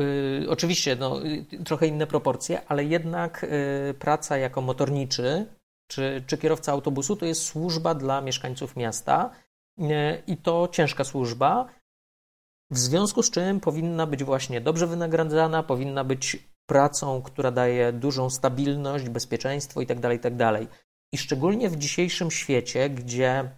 [0.43, 5.45] y, oczywiście no, y, trochę inne proporcje, ale jednak y, praca jako motorniczy
[5.87, 9.29] czy, czy kierowca autobusu to jest służba dla mieszkańców miasta
[9.79, 9.83] y,
[10.27, 11.67] i to ciężka służba,
[12.71, 16.37] w związku z czym powinna być właśnie dobrze wynagradzana, powinna być
[16.69, 20.37] pracą, która daje dużą stabilność, bezpieczeństwo itd., tak itd.
[20.37, 20.79] Tak
[21.13, 23.49] I szczególnie w dzisiejszym świecie, gdzie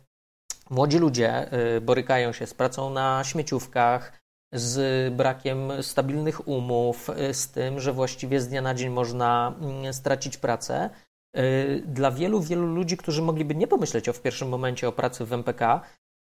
[0.69, 7.51] młodzi ludzie y, borykają się z pracą na śmieciówkach, z brakiem stabilnych umów, y, z
[7.51, 10.89] tym, że właściwie z dnia na dzień można mm, stracić pracę.
[11.37, 15.25] Y, dla wielu, wielu ludzi, którzy mogliby nie pomyśleć o w pierwszym momencie o pracy
[15.25, 15.81] w MPK,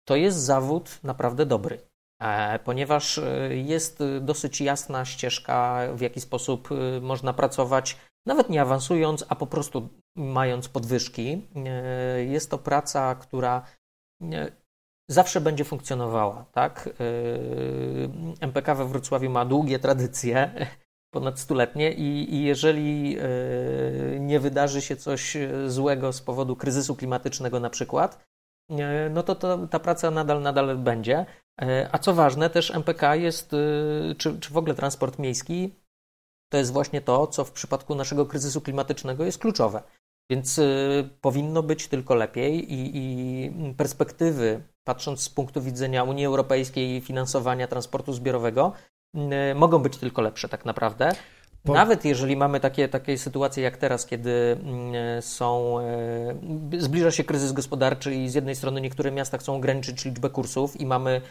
[0.08, 1.80] to jest zawód naprawdę dobry.
[2.24, 8.62] E, ponieważ e, jest dosyć jasna ścieżka, w jaki sposób e, można pracować, nawet nie
[8.62, 11.48] awansując, a po prostu mając podwyżki.
[12.28, 13.66] Jest to praca, która
[15.08, 16.46] zawsze będzie funkcjonowała.
[16.52, 16.90] Tak?
[18.42, 20.68] MPK we Wrocławiu ma długie tradycje,
[21.14, 23.18] ponad stuletnie, i, i jeżeli
[24.20, 25.38] nie wydarzy się coś
[25.68, 28.26] złego z powodu kryzysu klimatycznego, na przykład,
[29.10, 31.26] no to, ta praca nadal, nadal będzie.
[31.92, 33.52] A co ważne, też MPK jest,
[34.18, 35.76] czy, czy w ogóle transport miejski,
[36.52, 39.84] to jest właśnie to, co w przypadku naszego kryzysu klimatycznego jest kluczowe.
[40.30, 46.96] Więc y, powinno być tylko lepiej i, i perspektywy, patrząc z punktu widzenia Unii Europejskiej
[46.96, 48.74] i finansowania transportu zbiorowego,
[49.16, 51.12] y, mogą być tylko lepsze tak naprawdę.
[51.64, 51.74] Po...
[51.74, 55.78] Nawet jeżeli mamy takie, takie sytuacje jak teraz, kiedy mm, są,
[56.78, 60.86] zbliża się kryzys gospodarczy i z jednej strony niektóre miasta chcą ograniczyć liczbę kursów i
[60.86, 61.22] mamy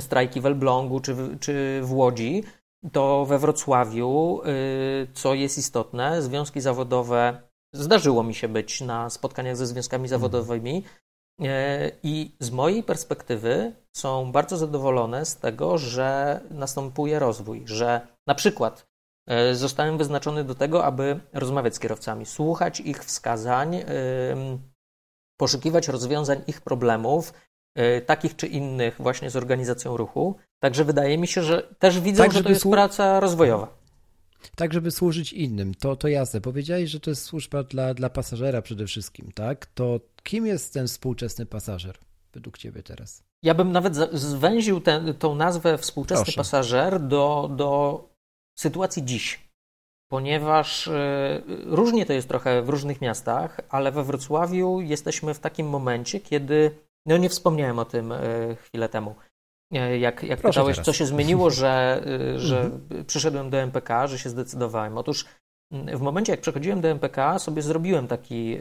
[0.00, 2.44] strajki w Elblągu czy w, czy w Łodzi,
[2.92, 9.56] to we Wrocławiu, y, co jest istotne, związki zawodowe, zdarzyło mi się być na spotkaniach
[9.56, 10.20] ze związkami mhm.
[10.20, 10.84] zawodowymi
[11.40, 18.34] e, i z mojej perspektywy są bardzo zadowolone z tego, że następuje rozwój, że na
[18.34, 18.86] przykład
[19.28, 23.84] e, zostałem wyznaczony do tego, aby rozmawiać z kierowcami, słuchać ich wskazań,
[25.36, 27.32] poszukiwać rozwiązań ich problemów,
[27.78, 30.36] E, takich czy innych właśnie z organizacją ruchu.
[30.62, 33.77] Także wydaje mi się, że też widzą, tak, że to jest słu- praca rozwojowa.
[34.56, 35.74] Tak, żeby służyć innym.
[35.74, 36.40] To, to jasne.
[36.40, 39.66] Powiedziałeś, że to jest służba dla, dla pasażera przede wszystkim, tak?
[39.66, 41.98] To kim jest ten współczesny pasażer
[42.32, 43.22] według ciebie teraz?
[43.42, 44.80] Ja bym nawet zwęził
[45.18, 46.36] tą nazwę współczesny Proszę.
[46.36, 48.02] pasażer do, do
[48.58, 49.48] sytuacji dziś.
[50.10, 50.92] Ponieważ y,
[51.64, 56.70] różnie to jest trochę w różnych miastach, ale we Wrocławiu jesteśmy w takim momencie, kiedy
[57.06, 58.18] no nie wspomniałem o tym e,
[58.56, 59.14] chwilę temu.
[59.72, 60.86] E, jak, jak pytałeś, teraz.
[60.86, 62.02] co się zmieniło, że,
[62.34, 63.04] e, że mhm.
[63.04, 64.98] przyszedłem do MPK, że się zdecydowałem.
[64.98, 65.24] Otóż
[65.72, 68.58] w momencie, jak przechodziłem do MPK, sobie zrobiłem taki,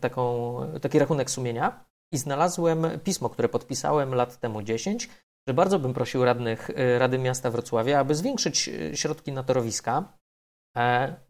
[0.00, 5.08] taką, taki rachunek sumienia i znalazłem pismo, które podpisałem lat temu 10,
[5.48, 10.12] że bardzo bym prosił radnych Rady Miasta Wrocławia, aby zwiększyć środki na torowiska,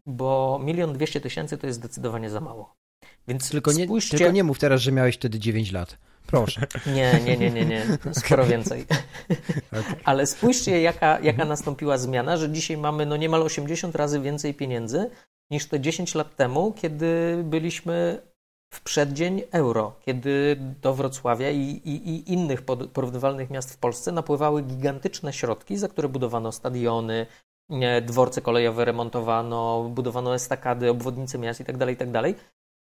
[0.05, 2.75] bo milion dwieście tysięcy to jest zdecydowanie za mało.
[3.27, 4.17] Więc tylko nie, spójrzcie...
[4.17, 5.97] tylko nie mów teraz, że miałeś wtedy 9 lat.
[6.31, 6.67] Proszę.
[6.85, 7.85] Nie, nie, nie, nie, nie.
[8.11, 8.85] Sporo więcej.
[9.71, 9.95] Okay.
[10.03, 15.09] Ale spójrzcie, jaka, jaka nastąpiła zmiana, że dzisiaj mamy no niemal 80 razy więcej pieniędzy
[15.51, 18.21] niż te 10 lat temu, kiedy byliśmy
[18.73, 22.61] w przeddzień euro, kiedy do Wrocławia i, i, i innych
[22.93, 27.25] porównywalnych miast w Polsce napływały gigantyczne środki, za które budowano stadiony,
[28.01, 32.21] dworce kolejowe remontowano, budowano estakady, obwodnice miast itd., tak itd.
[32.21, 32.43] Tak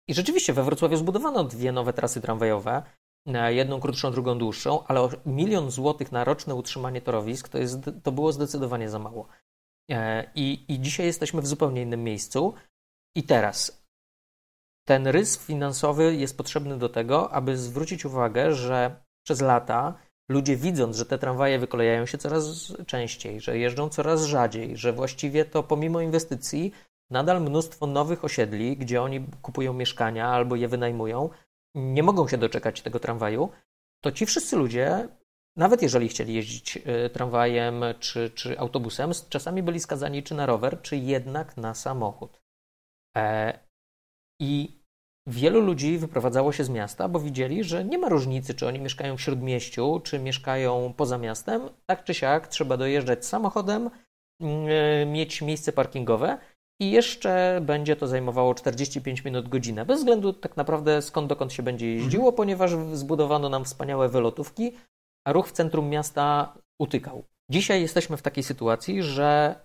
[0.09, 2.83] I rzeczywiście we Wrocławiu zbudowano dwie nowe trasy tramwajowe,
[3.49, 8.33] jedną krótszą, drugą dłuższą, ale milion złotych na roczne utrzymanie torowisk to, jest, to było
[8.33, 9.29] zdecydowanie za mało.
[9.91, 12.55] E, I, I dzisiaj jesteśmy w zupełnie innym miejscu.
[13.17, 13.85] I teraz
[14.89, 19.95] ten rys finansowy jest potrzebny do tego, aby zwrócić uwagę, że przez lata
[20.31, 25.45] ludzie widząc, że te tramwaje wykolejają się coraz częściej, że jeżdżą coraz rzadziej, że właściwie
[25.45, 26.73] to pomimo inwestycji
[27.11, 31.31] nadal mnóstwo nowych osiedli, gdzie oni kupują mieszkania albo je wynajmują,
[31.75, 33.51] nie mogą się doczekać tego tramwaju,
[34.01, 35.09] to ci wszyscy ludzie,
[35.57, 40.83] nawet jeżeli chcieli jeździć y, tramwajem czy, czy autobusem, czasami byli skazani czy na rower,
[40.83, 42.41] czy jednak na samochód.
[43.17, 43.59] E,
[44.41, 44.81] I
[45.27, 49.17] wielu ludzi wyprowadzało się z miasta, bo widzieli, że nie ma różnicy, czy oni mieszkają
[49.17, 51.63] w śródmieściu, czy mieszkają poza miastem.
[51.87, 53.91] Tak czy siak trzeba dojeżdżać samochodem,
[54.41, 56.39] mm, mieć miejsce parkingowe
[56.81, 61.63] i jeszcze będzie to zajmowało 45 minut godzinę, bez względu tak naprawdę skąd dokąd się
[61.63, 62.37] będzie jeździło, mhm.
[62.37, 64.73] ponieważ zbudowano nam wspaniałe wylotówki,
[65.27, 67.25] a ruch w centrum miasta utykał.
[67.51, 69.61] Dzisiaj jesteśmy w takiej sytuacji, że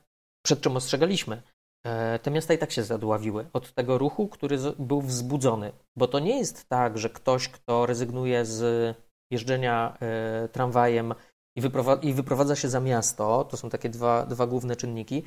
[0.46, 1.42] przed czym ostrzegaliśmy,
[1.86, 5.72] e, te miasta i tak się zadławiły od tego ruchu, który był wzbudzony.
[5.96, 8.96] Bo to nie jest tak, że ktoś, kto rezygnuje z
[9.32, 11.14] jeżdżenia e, tramwajem
[11.56, 15.24] i, wyprowadza, i wyprowadza się za miasto, to są takie dwa, dwa główne czynniki,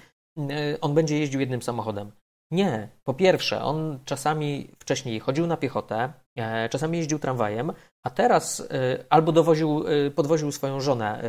[0.80, 2.12] on będzie jeździł jednym samochodem.
[2.50, 2.88] Nie.
[3.04, 7.72] Po pierwsze, on czasami wcześniej chodził na piechotę, e, czasami jeździł tramwajem,
[8.02, 9.84] a teraz e, albo dowoził,
[10.14, 11.22] podwoził swoją żonę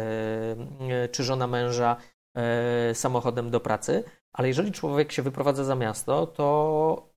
[1.12, 1.95] czy żona męża
[2.93, 4.03] samochodem do pracy,
[4.34, 7.10] ale jeżeli człowiek się wyprowadza za miasto, to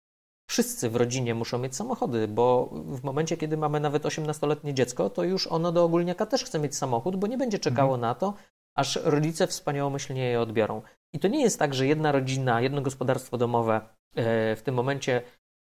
[0.53, 5.25] wszyscy w rodzinie muszą mieć samochody, bo w momencie, kiedy mamy nawet 18-letnie dziecko, to
[5.25, 8.01] już ono do ogólniaka też chce mieć samochód, bo nie będzie czekało mhm.
[8.01, 8.35] na to,
[8.77, 10.83] aż rodzice wspaniałomyślnie je odbiorą.
[11.15, 13.81] I to nie jest tak, że jedna rodzina, jedno gospodarstwo domowe
[14.15, 15.23] e, w tym momencie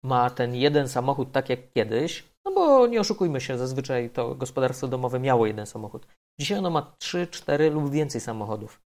[0.04, 4.88] ma ten jeden samochód tak jak kiedyś, no bo nie oszukujmy się, zazwyczaj to gospodarstwo
[4.88, 6.08] domowe miało jeden samochód.
[6.39, 8.82] Dzisiaj ono ma 3, 4 lub więcej samochodów.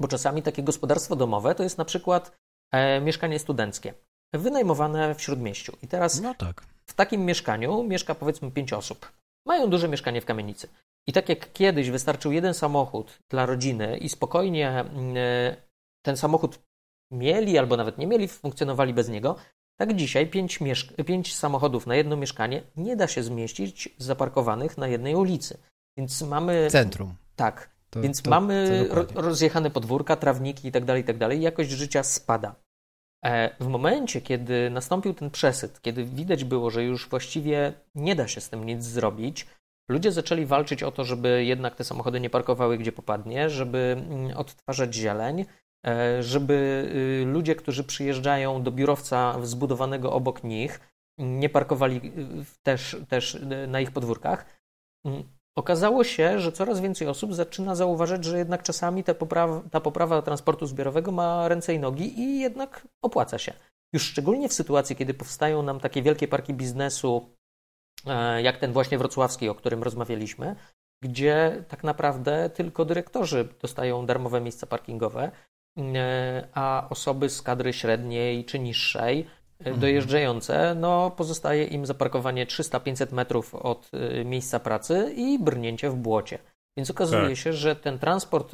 [0.00, 2.36] Bo czasami takie gospodarstwo domowe to jest na przykład
[2.72, 3.94] e, mieszkanie studenckie,
[4.34, 5.76] wynajmowane w śródmieściu.
[5.82, 6.62] I teraz no tak.
[6.86, 9.12] w takim mieszkaniu mieszka powiedzmy 5 osób.
[9.46, 10.68] Mają duże mieszkanie w kamienicy.
[11.06, 15.56] I tak jak kiedyś wystarczył jeden samochód dla rodziny i spokojnie mm, e,
[16.04, 16.58] ten samochód
[17.10, 19.36] mieli albo nawet nie mieli, funkcjonowali bez niego,
[19.76, 20.58] tak dzisiaj pięć,
[21.06, 25.58] pięć samochodów na jedno mieszkanie nie da się zmieścić zaparkowanych na jednej ulicy.
[25.96, 26.68] Więc mamy.
[26.70, 27.14] Centrum.
[27.36, 27.74] Tak.
[27.90, 31.28] To, Więc to, mamy to rozjechane podwórka, trawniki itd., tak itd.
[31.28, 32.54] Tak jakość życia spada.
[33.24, 38.28] E, w momencie, kiedy nastąpił ten przesyt, kiedy widać było, że już właściwie nie da
[38.28, 39.46] się z tym nic zrobić,
[39.88, 44.36] ludzie zaczęli walczyć o to, żeby jednak te samochody nie parkowały gdzie popadnie, żeby mm,
[44.36, 45.44] odtwarzać zieleń,
[45.86, 46.54] E, żeby
[47.22, 50.80] y, ludzie, którzy przyjeżdżają do biurowca zbudowanego obok nich,
[51.18, 54.46] nie parkowali y, też, też y, na ich podwórkach.
[55.04, 55.22] Mm,
[55.58, 60.22] okazało się, że coraz więcej osób zaczyna zauważać, że jednak czasami ta poprawa, ta poprawa
[60.22, 63.52] transportu zbiorowego ma ręce i nogi i jednak opłaca się.
[63.92, 67.28] Już szczególnie w sytuacji, kiedy powstają nam takie wielkie parki biznesu,
[68.42, 70.56] jak ten właśnie wrocławski, o którym rozmawialiśmy,
[71.02, 75.30] gdzie tak naprawdę tylko dyrektorzy dostają darmowe miejsca parkingowe,
[75.78, 79.26] E, a osoby z kadry średniej czy niższej e,
[79.58, 79.80] mhm.
[79.80, 86.38] dojeżdżające, no pozostaje im zaparkowanie 300-500 metrów od e, miejsca pracy i brnięcie w błocie.
[86.76, 87.36] Więc okazuje tak.
[87.36, 88.52] się, że ten transport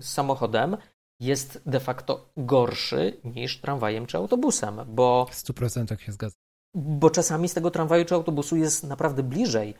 [0.00, 0.76] z samochodem
[1.20, 5.26] jest de facto gorszy niż tramwajem czy autobusem, bo...
[5.30, 6.36] W 100% się zgadza.
[6.74, 9.74] Bo czasami z tego tramwaju czy autobusu jest naprawdę bliżej.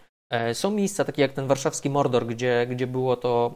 [0.53, 3.55] Są miejsca takie jak ten warszawski Mordor, gdzie, gdzie było to,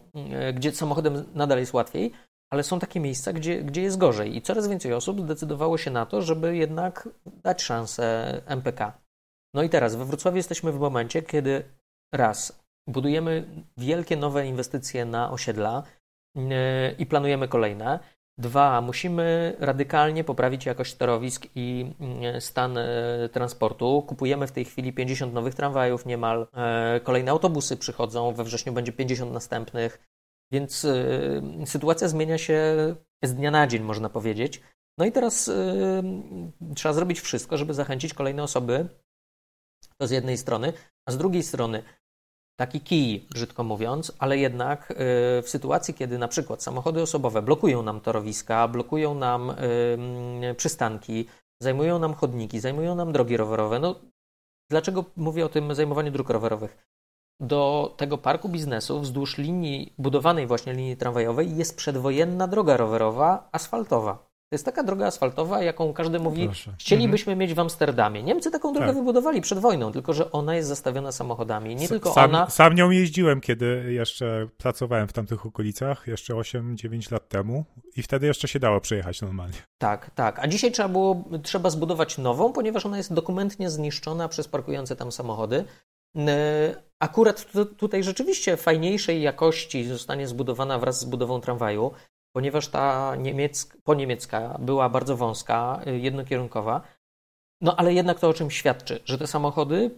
[0.54, 2.12] gdzie samochodem nadal jest łatwiej,
[2.52, 6.06] ale są takie miejsca, gdzie, gdzie jest gorzej i coraz więcej osób zdecydowało się na
[6.06, 8.92] to, żeby jednak dać szansę MPK.
[9.54, 11.64] No i teraz we Wrocławiu jesteśmy w momencie, kiedy
[12.14, 13.44] raz budujemy
[13.76, 15.82] wielkie nowe inwestycje na osiedla
[16.34, 16.42] yy,
[16.98, 17.98] i planujemy kolejne.
[18.38, 24.02] Dwa, musimy radykalnie poprawić jakość torowisk i yy, stan yy, transportu.
[24.02, 26.48] Kupujemy w tej chwili 50 nowych tramwajów niemal.
[27.02, 30.08] Kolejne autobusy przychodzą, we wrześniu będzie 50 następnych.
[30.52, 32.76] Więc y, sytuacja zmienia się
[33.22, 34.62] z dnia na dzień, można powiedzieć.
[34.98, 35.50] No i teraz
[36.74, 38.88] trzeba zrobić wszystko, żeby zachęcić kolejne osoby.
[40.00, 40.72] To z jednej strony,
[41.08, 41.82] a z drugiej strony
[42.60, 44.94] taki kij, brzydko mówiąc, ale jednak y,
[45.42, 49.52] w sytuacji, kiedy na przykład samochody osobowe blokują nam torowiska, blokują nam
[50.56, 51.26] przystanki,
[51.62, 53.94] zajmują nam chodniki, zajmują nam drogi rowerowe, no
[54.70, 56.88] dlaczego mówię o tym zajmowaniu dróg rowerowych?
[57.40, 64.27] Do tego parku biznesu wzdłuż linii, budowanej właśnie linii tramwajowej jest przedwojenna droga rowerowa asfaltowa.
[64.50, 66.74] To jest taka droga asfaltowa, jaką każdy mówi, Proszę.
[66.78, 68.22] chcielibyśmy mieć w Amsterdamie.
[68.22, 68.96] Niemcy taką drogę Tak.
[68.96, 71.76] wybudowali przed wojną, tylko że ona jest zastawiona samochodami.
[71.76, 72.50] Nie S- tylko sam, ona.
[72.50, 77.64] Sam nią jeździłem, kiedy jeszcze pracowałem w tamtych okolicach, jeszcze 8-9 lat temu
[77.96, 79.56] i wtedy jeszcze się dało przejechać normalnie.
[79.78, 80.38] Tak, tak.
[80.38, 85.12] A dzisiaj trzeba było, trzeba zbudować nową, ponieważ ona jest dokumentnie zniszczona przez parkujące tam
[85.12, 85.64] samochody.
[87.00, 91.90] Akurat tu, tutaj rzeczywiście fajniejszej jakości zostanie zbudowana wraz z budową tramwaju,
[92.38, 96.80] ponieważ ta niemiecka, poniemiecka była bardzo wąska, y, jednokierunkowa.
[97.60, 99.90] No ale jednak to o czym świadczy, że te samochody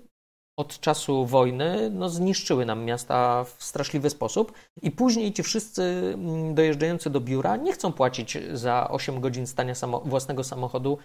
[0.59, 5.83] od czasu wojny no, zniszczyły nam miasta w straszliwy sposób i później ci wszyscy
[6.15, 10.99] mm, dojeżdżający do biura nie chcą płacić za 8 godzin stania samo, własnego samochodu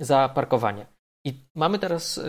[0.00, 0.86] za parkowanie.
[1.26, 2.22] I mamy teraz e,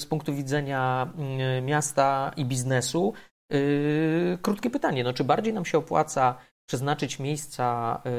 [0.00, 3.12] z punktu widzenia mm, miasta i biznesu
[4.42, 6.34] krótkie pytanie, no, czy bardziej nam się opłaca
[6.68, 8.10] przeznaczyć miejsca, e,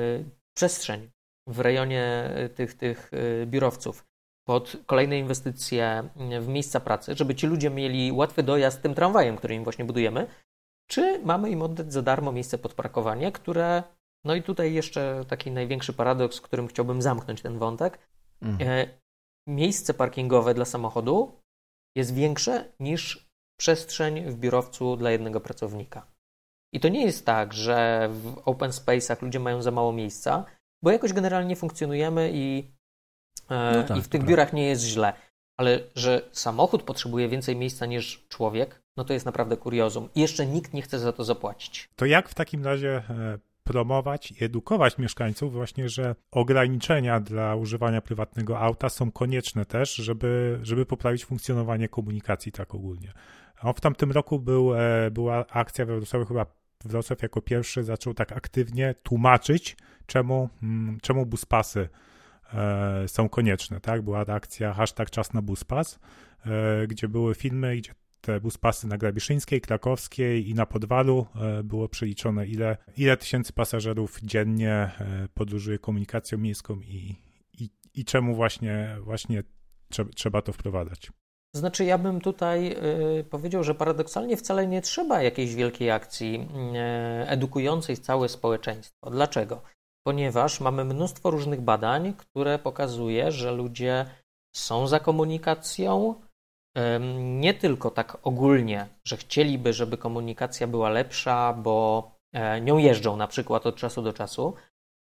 [0.58, 1.10] przestrzeń
[1.47, 4.06] w rejonie e, tych, tych e, biurowców
[4.47, 6.10] pod kolejne inwestycje
[6.41, 10.28] w miejsca pracy, żeby ci ludzie mieli łatwy dojazd tym tramwajem, który im właśnie budujemy,
[10.89, 13.84] czy mamy im oddać za darmo miejsce pod parkowanie, które,
[14.26, 18.10] no i tutaj jeszcze taki największy paradoks, którym chciałbym zamknąć ten wątek,
[18.41, 18.70] Mhm.
[18.70, 18.88] e,
[19.47, 21.41] miejsce parkingowe dla samochodu
[21.95, 23.30] jest większe niż
[23.60, 26.08] przestrzeń w biurowcu dla jednego pracownika.
[26.74, 30.45] I to nie jest tak, że w open space'ach ludzie mają za mało miejsca,
[30.84, 32.72] bo jakoś generalnie funkcjonujemy i,
[33.49, 35.13] e, No tak, i w tych biurach nie jest źle.
[35.57, 40.09] Ale że samochód potrzebuje więcej miejsca niż człowiek, no to jest naprawdę kuriozum.
[40.15, 41.89] I jeszcze nikt nie chce za to zapłacić.
[41.95, 48.01] To jak w takim razie e, promować i edukować mieszkańców właśnie, że ograniczenia dla używania
[48.01, 53.13] prywatnego auta są konieczne też, żeby, żeby poprawić funkcjonowanie komunikacji tak ogólnie.
[53.61, 56.45] A w tamtym roku był, e, była akcja we Wrocławiu, chyba
[56.86, 61.89] Wrocław jako pierwszy zaczął tak aktywnie tłumaczyć, czemu, mm, czemu buspasy
[62.53, 64.01] e, są konieczne, tak?
[64.01, 65.99] Była akcja hashtag czas na buspas,
[66.45, 71.89] e, gdzie były filmy, gdzie te buspasy na Grabiszyńskiej, Krakowskiej i na Podwalu e, było
[71.89, 74.91] przeliczone, ile, ile tysięcy pasażerów dziennie
[75.34, 77.15] podróżuje komunikacją miejską i,
[77.59, 79.43] i, i czemu właśnie, właśnie
[79.91, 81.11] trze- trzeba to wprowadzać.
[81.54, 82.76] Znaczy, ja bym tutaj
[83.20, 86.47] y, powiedział, że paradoksalnie wcale nie trzeba jakiejś wielkiej akcji
[87.26, 89.10] y, edukującej całe społeczeństwo.
[89.10, 89.62] Dlaczego?
[90.08, 94.06] Ponieważ mamy mnóstwo różnych badań, które pokazuje, że ludzie
[94.56, 96.16] są za komunikacją,
[96.78, 103.18] ym, nie tylko tak ogólnie, że chcieliby, żeby komunikacja była lepsza, bo e, nią jeżdżą
[103.18, 104.54] na przykład od czasu do czasu,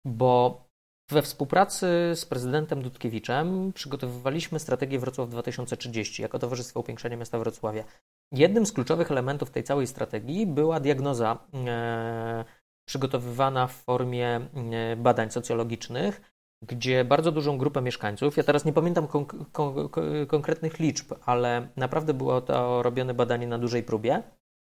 [0.05, 0.61] bo
[1.09, 7.85] we współpracy z prezydentem Dudkiewiczem przygotowywaliśmy strategię Wrocław 2030 jako Towarzystwo Upiększania Miasta Wrocławia.
[8.33, 12.45] Jednym z kluczowych elementów tej całej strategii była diagnoza e,
[12.89, 14.29] przygotowywana w formie
[14.73, 16.21] e, badań socjologicznych,
[16.63, 19.89] gdzie bardzo dużą grupę mieszkańców, ja teraz nie pamiętam kon kon
[20.29, 24.23] konkretnych liczb, ale naprawdę było to robione badanie na dużej próbie,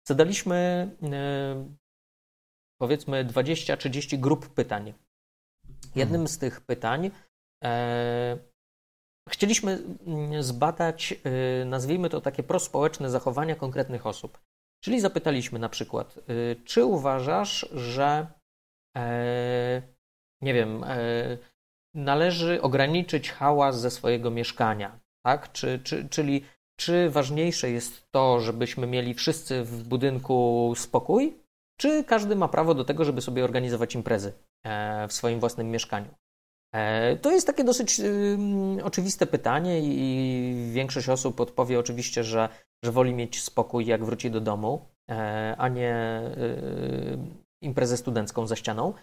[0.08, 0.56] zadaliśmy
[1.02, 1.76] e,
[2.80, 4.94] powiedzmy 20-30 grup pytań.
[5.96, 7.10] Jednym z tych pytań
[7.64, 8.38] e,
[9.28, 14.38] chcieliśmy mm, zbadać, e, nazwijmy to takie prospołeczne zachowania konkretnych osób.
[14.84, 18.26] Czyli zapytaliśmy na przykład, e, czy uważasz, że
[18.96, 19.82] e,
[20.42, 21.38] nie wiem, e,
[21.94, 25.52] należy ograniczyć hałas ze swojego mieszkania, tak?
[25.52, 26.44] Czy, czy, czyli
[26.80, 31.42] czy ważniejsze jest to, żebyśmy mieli wszyscy w budynku spokój,
[31.80, 34.32] czy każdy ma prawo do tego, żeby sobie organizować imprezy
[35.08, 36.14] w swoim własnym mieszkaniu?
[36.74, 42.48] E, To jest takie dosyć ym, oczywiste pytanie i większość osób odpowie oczywiście, że,
[42.84, 47.18] że woli mieć spokój, jak wróci do domu, e, a nie y,
[47.62, 48.94] imprezę studencką za ścianą.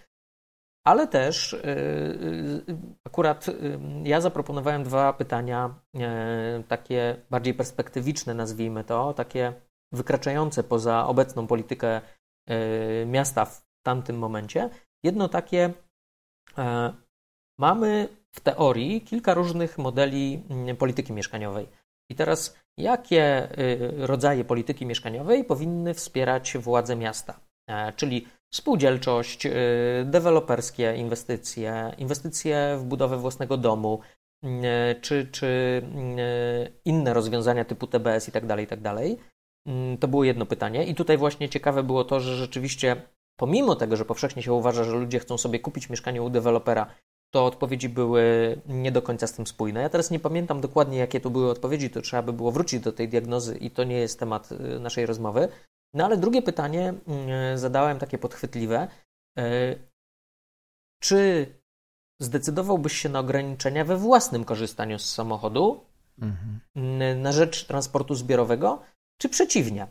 [0.86, 2.78] Ale też y, y,
[3.08, 9.54] akurat y, ja zaproponowałem dwa pytania, e, takie bardziej perspektywiczne, nazwijmy to, takie
[9.92, 12.02] wykraczające poza obecną politykę
[12.48, 14.70] e, miasta w tamtym momencie.
[15.04, 15.74] Jedno takie,
[16.58, 16.94] e,
[17.60, 21.68] mamy w teorii kilka różnych modeli mm, polityki mieszkaniowej.
[22.10, 27.40] I teraz, jakie y, rodzaje polityki mieszkaniowej powinny wspierać władze miasta?
[27.70, 29.52] E, Czyli spółdzielczość, y,
[30.06, 34.00] deweloperskie inwestycje, inwestycje w budowę własnego domu,
[34.44, 34.48] y,
[35.02, 39.18] czy, czy y, inne rozwiązania typu TBS i tak dalej, i tak dalej.
[39.68, 40.84] Mm, To było jedno pytanie.
[40.86, 43.02] I tutaj właśnie ciekawe było to, że rzeczywiście,
[43.40, 46.88] pomimo tego, że powszechnie się uważa, że ludzie chcą sobie kupić mieszkanie u dewelopera,
[47.34, 48.24] to odpowiedzi były
[48.66, 49.82] nie do końca z tym spójne.
[49.82, 52.92] Ja teraz nie pamiętam dokładnie, jakie to były odpowiedzi, to trzeba by było wrócić do
[52.92, 55.48] tej diagnozy i to nie jest temat y, naszej rozmowy.
[55.94, 56.94] No ale drugie pytanie
[57.54, 58.88] y, zadałem takie podchwytliwe.
[59.40, 59.80] Y,
[61.02, 61.48] czy
[62.22, 65.86] zdecydowałbyś się na ograniczenia we własnym korzystaniu z samochodu
[66.22, 67.22] mhm.
[67.22, 68.82] na rzecz transportu zbiorowego,
[69.18, 69.88] czy przeciwnie?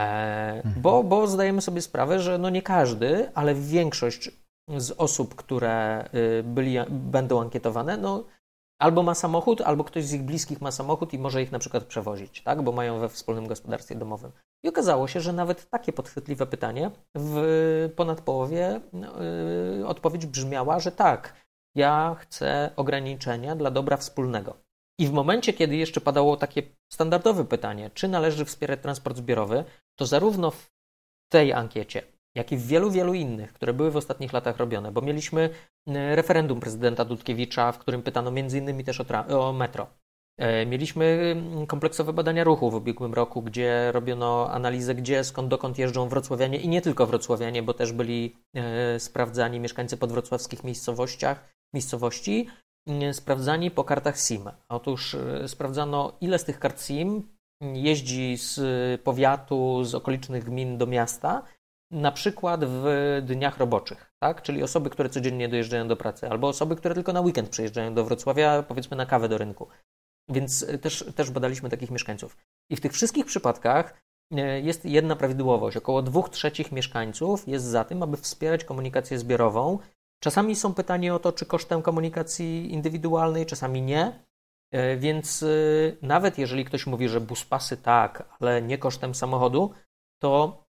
[0.00, 0.82] E, mhm.
[0.82, 4.30] Bo, bo zdajemy sobie sprawę, że no nie każdy, ale większość
[4.76, 8.24] z osób, które y, byli, będą ankietowane, no
[8.80, 11.84] albo ma samochód, albo ktoś z ich bliskich ma samochód i może ich na przykład
[11.84, 12.62] przewozić, tak?
[12.62, 14.32] bo mają we wspólnym gospodarstwie domowym.
[14.64, 18.80] I okazało się, że nawet takie podchwytliwe pytanie w ponad połowie
[19.78, 21.34] yy, odpowiedź brzmiała, że tak,
[21.76, 24.56] ja chcę ograniczenia dla dobra wspólnego.
[25.00, 29.64] I w momencie, kiedy jeszcze padało takie standardowe pytanie, czy należy wspierać transport zbiorowy,
[30.00, 30.70] to zarówno w
[31.32, 32.02] tej ankiecie,
[32.34, 35.50] jak i w wielu, wielu innych, które były w ostatnich latach robione, bo mieliśmy
[35.86, 39.86] e, referendum prezydenta Dudkiewicza, w którym pytano innymi też o, o metro.
[40.38, 45.78] E, mieliśmy mm, kompleksowe badania ruchu w ubiegłym roku, gdzie robiono analizę, gdzie, skąd, dokąd
[45.78, 51.44] jeżdżą wrocławianie i nie tylko wrocławianie, bo też byli e, sprawdzani mieszkańcy podwrocławskich miejscowościach,
[51.74, 52.48] miejscowości,
[52.86, 54.50] mm, sprawdzani po kartach SIM.
[54.68, 58.60] Otóż sprawdzano, ile z tych kart SIM jeździ z
[59.02, 61.42] powiatu, z okolicznych gmin do miasta
[61.90, 62.84] na przykład w
[63.22, 64.42] dniach roboczych, tak?
[64.42, 68.04] czyli osoby, które codziennie dojeżdżają do pracy, albo osoby, które tylko na weekend przyjeżdżają do
[68.04, 69.68] Wrocławia, powiedzmy na kawę do rynku.
[70.28, 72.36] Więc e, też, też badaliśmy takich mieszkańców.
[72.70, 74.00] I w tych wszystkich przypadkach
[74.32, 75.76] e, jest jedna prawidłowość.
[75.76, 79.78] Około dwóch trzecich mieszkańców jest za tym, aby wspierać komunikację zbiorową.
[80.22, 84.24] Czasami są pytania o to, czy kosztem komunikacji indywidualnej, czasami nie.
[84.72, 85.44] E, więc
[86.02, 89.70] nawet jeżeli ktoś mówi, że buspasy tak, ale nie kosztem samochodu,
[90.22, 90.64] to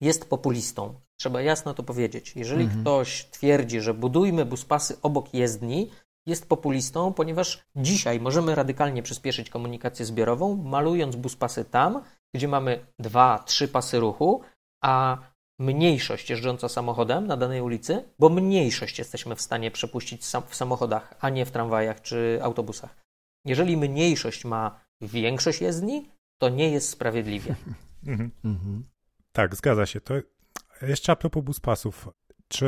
[0.00, 1.00] jest populistą.
[1.20, 2.36] Trzeba jasno to powiedzieć.
[2.36, 2.80] Jeżeli mhm.
[2.80, 5.90] ktoś twierdzi, że budujmy buspasy obok jezdni,
[6.26, 12.02] jest populistą, ponieważ dzisiaj możemy radykalnie przyspieszyć komunikację zbiorową, malując buspasy tam,
[12.34, 14.40] gdzie mamy dwa, trzy pasy ruchu,
[14.84, 15.18] a
[15.58, 21.30] mniejszość jeżdżąca samochodem na danej ulicy, bo mniejszość jesteśmy w stanie przepuścić w samochodach, a
[21.30, 22.96] nie w tramwajach czy autobusach.
[23.44, 27.54] Jeżeli mniejszość ma większość jezdni, to nie jest sprawiedliwie.
[28.06, 28.30] Mhm.
[28.44, 28.84] mhm.
[29.32, 30.00] Tak, zgadza się.
[30.00, 30.14] To
[30.82, 32.08] jeszcze a propos buspasów.
[32.48, 32.66] Czy,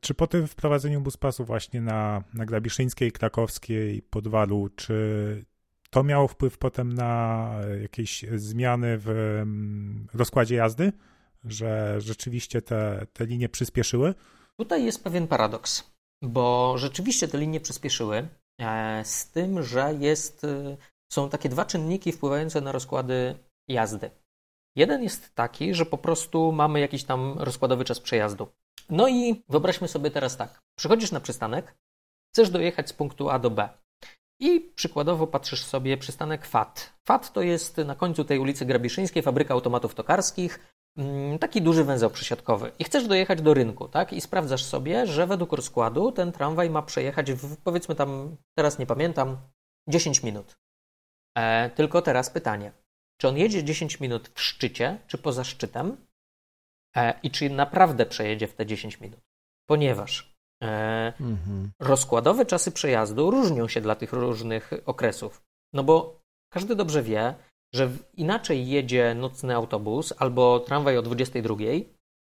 [0.00, 5.44] czy po tym wprowadzeniu buspasów właśnie na, na Grabiszyńskiej, Krakowskiej, Podwalu, czy
[5.90, 7.50] to miało wpływ potem na
[7.82, 10.92] jakieś zmiany w mm, rozkładzie jazdy?
[11.44, 14.14] Że rzeczywiście te, te linie przyspieszyły?
[14.56, 15.90] Tutaj jest pewien paradoks,
[16.22, 18.28] bo rzeczywiście te linie przyspieszyły, e,
[19.04, 20.76] z tym, że jest, e,
[21.12, 23.38] są takie dwa czynniki wpływające na rozkłady
[23.68, 24.10] jazdy.
[24.76, 28.48] Jeden jest taki, że po prostu mamy jakiś tam rozkładowy czas przejazdu.
[28.90, 30.62] No i wyobraźmy sobie teraz tak.
[30.78, 31.74] Przychodzisz na przystanek,
[32.32, 33.68] chcesz dojechać z punktu A do B.
[34.40, 36.92] I przykładowo patrzysz sobie przystanek FAT.
[37.04, 40.73] FAT to jest na końcu tej ulicy Grabiszyńskiej fabryka automatów tokarskich,
[41.40, 42.72] taki duży węzeł przesiadkowy.
[42.78, 44.12] I chcesz dojechać do rynku, tak?
[44.12, 48.86] I sprawdzasz sobie, że według rozkładu ten tramwaj ma przejechać w, powiedzmy tam, teraz nie
[48.86, 49.36] pamiętam,
[49.88, 50.54] 10 minut.
[51.38, 52.72] E, tylko teraz pytanie.
[53.20, 56.06] Czy on jedzie 10 minut w szczycie, czy poza szczytem?
[56.96, 59.20] E, I czy naprawdę przejedzie w te 10 minut?
[59.68, 60.66] Ponieważ e,
[61.20, 61.70] mhm.
[61.80, 65.42] rozkładowe czasy przejazdu różnią się dla tych różnych okresów.
[65.72, 66.20] No bo
[66.52, 67.34] każdy dobrze wie,
[67.74, 71.54] że inaczej jedzie nocny autobus albo tramwaj o 22,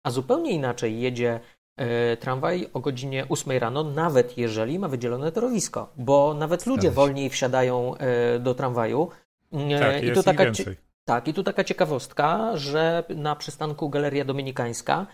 [0.05, 1.41] a zupełnie inaczej jedzie
[1.77, 7.31] e, tramwaj o godzinie 8 rano, nawet jeżeli ma wydzielone torowisko, bo nawet ludzie wolniej
[7.31, 9.09] wsiadają e, do tramwaju.
[9.53, 10.77] E, tak, I tu taka, więcej.
[11.05, 15.07] Tak, i tu taka ciekawostka, że na przystanku Galeria Dominikańska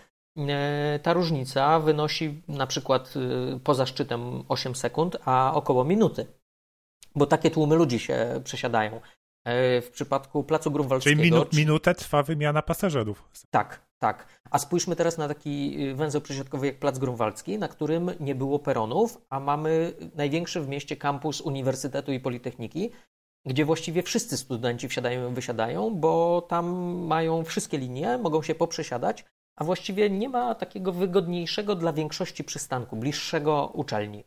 [1.03, 3.13] ta różnica wynosi na przykład
[3.63, 6.25] poza szczytem 8 sekund, a około minuty.
[7.15, 9.01] Bo takie tłumy ludzi się przesiadają.
[9.47, 11.21] E, w przypadku Placu Grunwaldzkiego...
[11.21, 13.29] Czyli minu, minutę trwa wymiana pasażerów.
[13.49, 14.27] Tak, tak.
[14.51, 19.21] A spójrzmy teraz na taki węzeł przesiadkowy jak Plac Grunwaldzki, na którym nie było peronów,
[19.29, 22.91] a mamy największy w mieście kampus Uniwersytetu i Politechniki,
[23.45, 26.65] gdzie właściwie wszyscy studenci wsiadają i wysiadają, bo tam
[27.07, 29.25] mają wszystkie linie, mogą się poprzesiadać,
[29.59, 34.23] a właściwie nie ma takiego wygodniejszego dla większości przystanku, bliższego uczelni.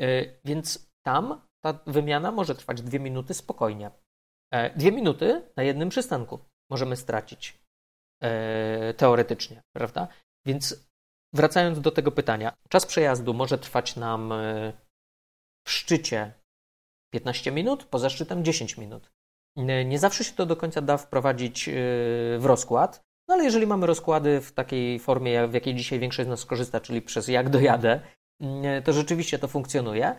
[0.00, 3.90] Y, więc tam ta wymiana może trwać dwie minuty spokojnie.
[4.50, 6.38] E, dwie minuty na jednym przystanku
[6.70, 7.58] możemy stracić
[8.22, 10.08] e, teoretycznie, prawda?
[10.46, 10.88] Więc
[11.34, 14.72] wracając do tego pytania, czas przejazdu może trwać nam e,
[15.66, 16.32] w szczycie
[17.12, 19.10] 15 minut, poza szczytem 10 minut.
[19.84, 21.70] Nie zawsze się to do końca da wprowadzić
[22.38, 26.30] w rozkład, no ale jeżeli mamy rozkłady w takiej formie, w jakiej dzisiaj większość z
[26.30, 28.00] nas korzysta, czyli przez jak dojadę,
[28.84, 30.14] to rzeczywiście to funkcjonuje.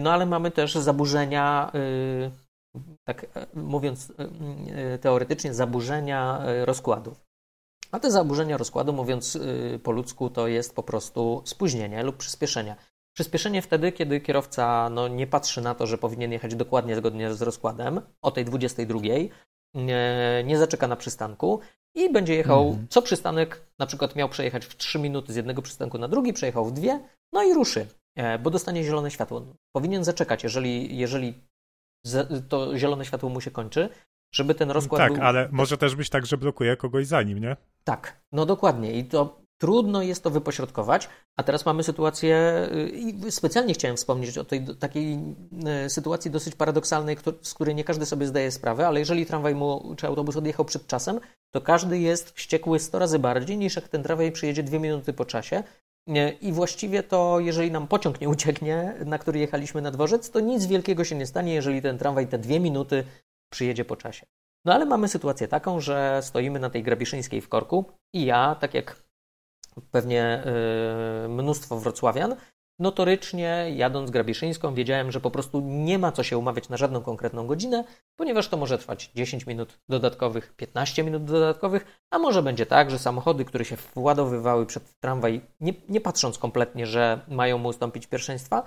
[0.00, 1.72] No ale mamy też zaburzenia,
[3.04, 4.12] tak mówiąc
[5.00, 7.20] teoretycznie, zaburzenia rozkładów.
[7.90, 9.38] A te zaburzenia rozkładu, mówiąc
[9.82, 12.76] po ludzku, to jest po prostu spóźnienie lub przyspieszenie.
[13.14, 17.42] Przyspieszenie wtedy, kiedy kierowca no, nie patrzy na to, że powinien jechać dokładnie zgodnie z
[17.42, 19.00] rozkładem o tej 22,
[19.74, 21.60] nie, nie zaczeka na przystanku
[21.94, 22.86] i będzie jechał mhm.
[22.90, 26.64] co przystanek, na przykład miał przejechać w 3 minuty z jednego przystanku na drugi, przejechał
[26.64, 27.00] w dwie,
[27.32, 29.42] no i ruszy, e, bo dostanie zielone światło.
[29.72, 31.34] Powinien zaczekać, jeżeli, jeżeli
[32.48, 33.88] to zielone światło mu się kończy,
[34.34, 35.00] żeby ten rozkład.
[35.02, 35.22] Tak, był...
[35.22, 37.56] ale może też być tak, że blokuje kogoś za nim, nie?
[37.84, 38.92] Tak, no dokładnie.
[38.92, 44.38] I to Trudno jest to wypośrodkować, a teraz mamy sytuację, y, i specjalnie chciałem wspomnieć
[44.38, 45.18] o tej takiej
[45.86, 49.94] y, sytuacji dosyć paradoksalnej, z której nie każdy sobie zdaje sprawę, ale jeżeli tramwaj mu,
[49.96, 51.20] czy autobus odjechał przed czasem,
[51.54, 55.24] to każdy jest wściekły 100 razy bardziej niż jak ten tramwaj przyjedzie dwie minuty po
[55.24, 55.62] czasie.
[56.40, 60.66] I właściwie to, jeżeli nam pociąg nie ucieknie, na który jechaliśmy na dworzec, to nic
[60.66, 63.04] wielkiego się nie stanie, jeżeli ten tramwaj te dwie minuty
[63.52, 64.26] przyjedzie po czasie.
[64.64, 67.84] No ale mamy sytuację taką, że stoimy na tej Grabiszyńskiej w korku
[68.14, 69.02] i ja, tak jak
[69.90, 70.44] pewnie
[71.24, 72.36] y, mnóstwo wrocławian,
[72.78, 77.46] notorycznie jadąc Grabiszyńską wiedziałem, że po prostu nie ma co się umawiać na żadną konkretną
[77.46, 77.84] godzinę,
[78.16, 82.98] ponieważ to może trwać 10 minut dodatkowych, 15 minut dodatkowych, a może będzie tak, że
[82.98, 88.62] samochody, które się władowywały przed tramwaj, nie, nie patrząc kompletnie, że mają mu ustąpić pierwszeństwa,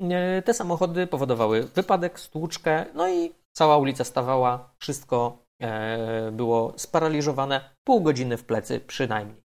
[0.00, 7.70] y, te samochody powodowały wypadek, stłuczkę, no i cała ulica stawała, wszystko e, było sparaliżowane,
[7.84, 9.42] pół godziny w plecy przynajmniej.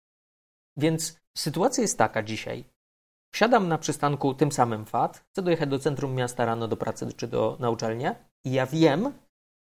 [0.77, 2.74] Więc sytuacja jest taka dzisiaj.
[3.35, 7.29] Wsiadam na przystanku tym samym FAT, chcę dojechać do centrum miasta rano do pracy czy
[7.29, 8.15] do, na uczelnię
[8.45, 9.13] i ja wiem,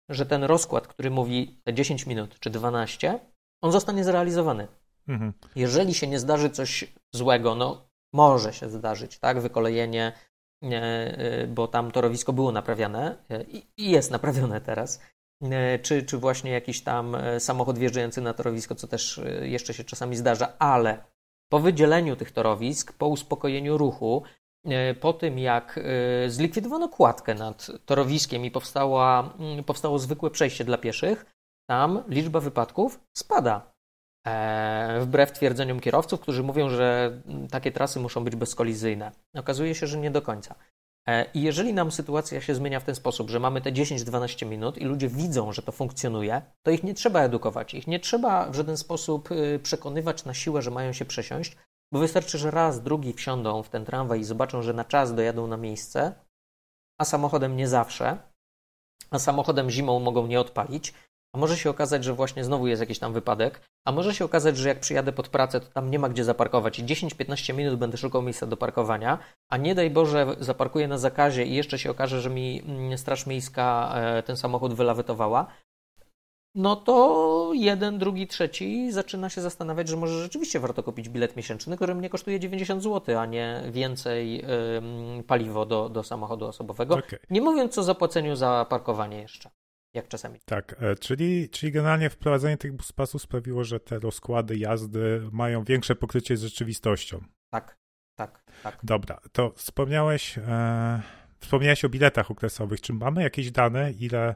[0.08, 3.20] że ten rozkład, który mówi te 10 minut czy 12,
[3.62, 4.68] on zostanie zrealizowany.
[5.08, 5.32] Mhm.
[5.56, 10.12] Jeżeli się nie zdarzy coś złego, no może się zdarzyć, tak, wykolejenie,
[10.62, 13.42] e, bo tam torowisko było naprawiane e,
[13.76, 15.00] i jest naprawione teraz,
[15.42, 20.16] E, czy, czy właśnie jakiś tam samochód wjeżdżający na torowisko, co też jeszcze się czasami
[20.16, 21.04] zdarza, ale
[21.48, 24.22] po wydzieleniu tych torowisk, po uspokojeniu ruchu,
[25.00, 25.80] po tym jak
[26.26, 31.26] zlikwidowano kładkę nad torowiskiem i powstała, mm, powstało zwykłe przejście dla pieszych,
[31.68, 33.72] tam liczba wypadków spada.
[35.00, 39.12] Wbrew twierdzeniom kierowców, którzy mówią, że mm, takie trasy muszą być bezkolizyjne.
[39.36, 40.54] Okazuje się, że nie do końca.
[41.06, 44.78] E, I jeżeli nam sytuacja się zmienia w ten sposób, że mamy te 10-12 minut
[44.78, 48.54] i ludzie widzą, że to funkcjonuje, to ich nie trzeba edukować, ich nie trzeba w
[48.54, 51.56] żaden sposób y, przekonywać na siłę, że mają się przesiąść,
[51.92, 55.46] bo wystarczy, że raz, drugi wsiądą w ten tramwaj i zobaczą, że na czas dojadą
[55.46, 56.14] na miejsce,
[57.00, 58.18] a samochodem nie zawsze,
[59.10, 60.94] a samochodem zimą mogą nie odpalić,
[61.34, 64.56] a może się okazać, że właśnie znowu jest jakiś tam wypadek, a może się okazać,
[64.56, 67.96] że jak przyjadę pod pracę, to tam nie ma gdzie zaparkować i 10-15 minut będę
[67.96, 69.18] szukał miejsca do parkowania,
[69.50, 73.26] a nie daj Boże zaparkuję na zakazie i jeszcze się okaże, że mi mm, Straż
[73.26, 75.46] Miejska e, ten samochód wylawetowała,
[76.54, 81.76] no to jeden, drugi, trzeci zaczyna się zastanawiać, że może rzeczywiście warto kupić bilet miesięczny,
[81.76, 84.44] który mnie kosztuje 90 zł, a nie więcej
[85.26, 86.94] paliwo do, do samochodu osobowego.
[86.94, 87.18] Okay.
[87.30, 89.50] Nie mówiąc o zapłaceniu za parkowanie jeszcze
[89.94, 90.38] jak czasami.
[90.44, 95.94] Tak, e, czyli, czyli generalnie wprowadzenie tych buspasów sprawiło, że te rozkłady jazdy mają większe
[95.94, 97.20] pokrycie z rzeczywistością.
[97.50, 97.78] Tak,
[98.16, 98.78] tak, tak.
[98.82, 101.02] Dobra, to wspomniałeś, e,
[101.40, 102.80] wspomniałeś o biletach okresowych.
[102.80, 104.34] Czy mamy jakieś dane, ile,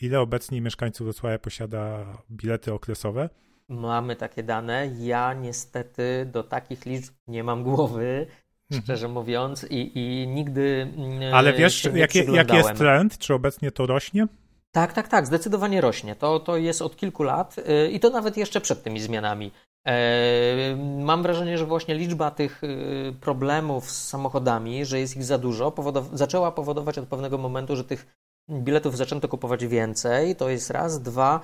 [0.00, 3.30] ile obecnie mieszkańców Wrocławia posiada bilety okresowe?
[3.68, 4.86] Mamy takie dane.
[4.98, 8.26] Ja niestety do takich liczb nie mam głowy
[8.72, 8.84] mhm.
[8.84, 10.92] szczerze mówiąc, i, i nigdy.
[10.96, 13.18] Mm, Ale wiesz, jaki, jaki jest trend?
[13.18, 14.26] Czy obecnie to rośnie?
[14.74, 16.16] Tak, tak, tak, zdecydowanie rośnie.
[16.16, 19.50] To, to jest od kilku lat y, i to nawet jeszcze przed tymi zmianami.
[19.86, 25.38] E, mam wrażenie, że właśnie liczba tych y, problemów z samochodami, że jest ich za
[25.38, 28.06] dużo, powodow zaczęła powodować od pewnego momentu, że tych
[28.50, 30.36] biletów zaczęto kupować więcej.
[30.36, 31.40] To jest raz, dwa,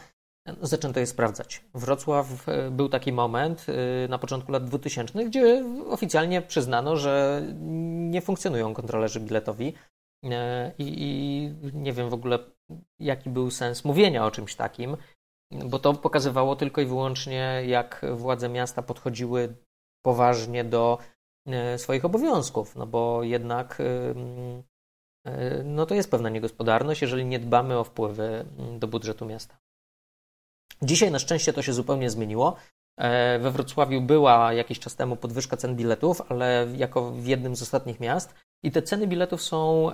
[0.63, 1.65] zaczęto je sprawdzać.
[1.75, 3.67] Wrocław y, był taki moment
[4.09, 7.43] na początku lat 2000, gdzie oficjalnie przyznano, że
[8.11, 9.75] nie funkcjonują kontrolerzy biletowi.
[10.25, 12.39] E, I, I, nie wiem w ogóle,
[12.99, 14.97] jaki był sens mówienia o czymś takim,
[15.51, 19.57] bo to pokazywało tylko i wyłącznie, jak władze miasta podchodziły
[20.03, 20.99] poważnie do
[21.47, 24.15] e, swoich obowiązków, no bo jednak e,
[25.65, 28.47] no to jest pewna niegospodarność, jeżeli nie dbamy o wpływy
[28.79, 29.59] do budżetu miasta.
[30.83, 32.57] Dzisiaj na szczęście to się zupełnie zmieniło.
[33.41, 38.01] We Wrocławiu była jakiś czas temu podwyżka cen biletów, ale jako w jednym z ostatnich
[38.01, 39.93] miast i te ceny biletów są e,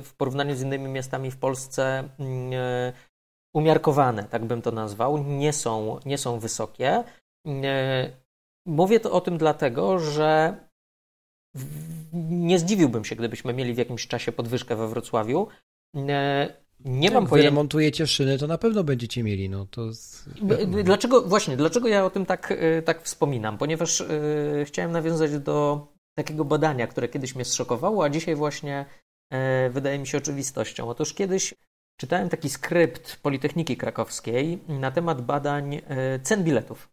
[0.00, 2.92] w porównaniu z innymi miastami w Polsce mm, e,
[3.54, 7.04] umiarkowane, tak bym to nazwał, nie są, nie są wysokie.
[7.46, 8.10] E,
[8.66, 10.56] mówię to o tym dlatego, że
[12.30, 15.48] nie zdziwiłbym się, gdybyśmy mieli w jakimś czasie podwyżkę we Wrocławiu.
[16.84, 17.50] Nie Jak mam pojęcia.
[17.50, 19.50] remontujecie szyny, to na pewno będziecie mieli.
[19.50, 19.90] No to.
[20.84, 23.58] Dlaczego, właśnie, dlaczego ja o tym tak, y, tak wspominam?
[23.58, 28.86] Ponieważ y, chciałem nawiązać do takiego badania, które kiedyś mnie zszokowało, a dzisiaj właśnie
[29.66, 30.88] y, wydaje mi się oczywistością.
[30.88, 31.54] Otóż kiedyś
[31.96, 35.80] czytałem taki skrypt Politechniki Krakowskiej na temat badań y,
[36.22, 36.88] cen biletów.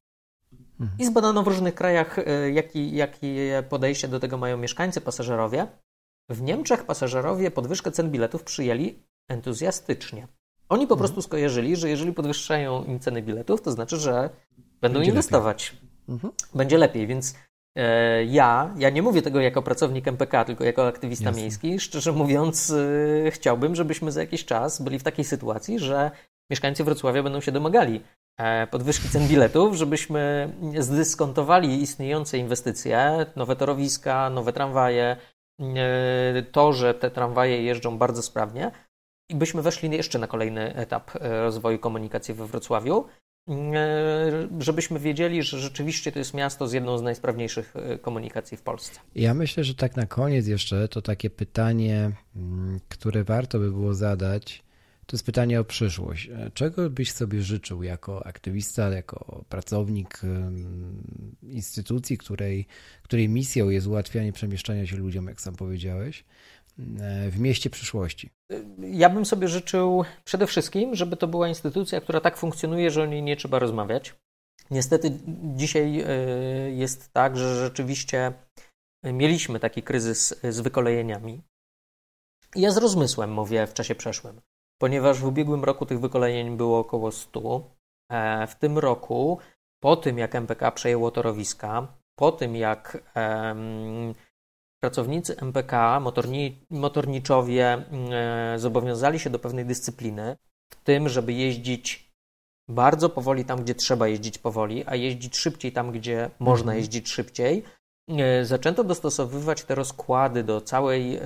[0.99, 5.67] I zbadano w różnych krajach, y, jaki, jakie podejście do tego mają mieszkańcy, pasażerowie.
[6.29, 10.27] W Niemczech pasażerowie podwyżkę cen biletów przyjęli entuzjastycznie.
[10.69, 14.29] Oni po prostu skojarzyli, że jeżeli podwyższają im ceny biletów, to znaczy, że
[14.81, 15.75] będą Będzie inwestować.
[16.09, 16.33] Mhm.
[16.55, 17.35] Będzie lepiej, więc
[17.77, 21.41] e, ja, ja nie mówię tego jako pracownik MPK, tylko jako aktywista Jasne.
[21.41, 21.79] miejski.
[21.79, 22.73] Szczerze mówiąc,
[23.27, 26.11] e, chciałbym, żebyśmy za jakiś czas byli w takiej sytuacji, że
[26.49, 28.01] mieszkańcy Wrocławia będą się domagali
[28.37, 30.49] e, podwyżki cen biletów, żebyśmy
[30.79, 35.17] zdyskontowali istniejące inwestycje, nowe torowiska, nowe tramwaje,
[36.51, 38.71] to, że te tramwaje jeżdżą bardzo sprawnie
[39.29, 43.05] i byśmy weszli jeszcze na kolejny etap e, rozwoju komunikacji we Wrocławiu,
[43.49, 48.61] e, żebyśmy wiedzieli, że rzeczywiście to jest miasto z jedną z najsprawniejszych e, komunikacji w
[48.61, 48.99] Polsce.
[49.15, 53.93] Ja myślę, że tak na koniec jeszcze to takie pytanie, mm, które warto by było
[53.93, 54.63] zadać,
[55.05, 56.29] to jest pytanie o przyszłość.
[56.53, 60.21] Czego byś sobie życzył jako aktywista, jako pracownik
[61.43, 62.67] instytucji, której,
[63.03, 66.23] której misją jest ułatwianie przemieszczania się ludziom, jak sam powiedziałeś,
[67.29, 68.29] w mieście przyszłości?
[68.79, 73.05] Ja bym sobie życzył przede wszystkim, żeby to była instytucja, która tak funkcjonuje, że o
[73.05, 74.15] niej nie trzeba rozmawiać.
[74.71, 75.19] Niestety
[75.55, 76.05] dzisiaj e,
[76.71, 78.33] jest tak, że rzeczywiście
[79.03, 81.41] mieliśmy taki kryzys z wykolejeniami.
[82.55, 84.41] Ja z rozmysłem mówię w czasie przeszłym,
[84.81, 87.75] ponieważ w ubiegłym roku tych wykolejeń było około 100.
[88.11, 89.39] E, W tym roku,
[89.83, 92.97] po tym jak MPK przejęło torowiska, po tym jak
[94.79, 100.37] pracownicy MPK, motorni, motorniczowie e, zobowiązali się do pewnej dyscypliny,
[100.73, 102.11] w tym, żeby jeździć
[102.69, 107.63] bardzo powoli tam, gdzie trzeba jeździć powoli, a jeździć szybciej tam, gdzie można jeździć szybciej.
[108.09, 111.21] E, Zaczęto dostosowywać te rozkłady do całej, e,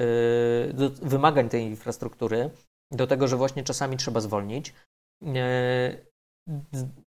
[0.73, 2.49] do wymagań tej infrastruktury,
[2.91, 4.73] do tego, że właśnie czasami trzeba zwolnić.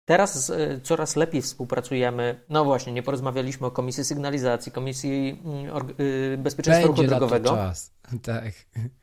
[0.05, 2.41] Teraz e, coraz lepiej współpracujemy.
[2.49, 7.51] No właśnie, nie porozmawialiśmy o Komisji Sygnalizacji, Komisji mm, y, Bezpieczeństwa Ruchu Będzie to Drogowego.
[7.51, 7.93] czas.
[8.23, 8.45] Tak.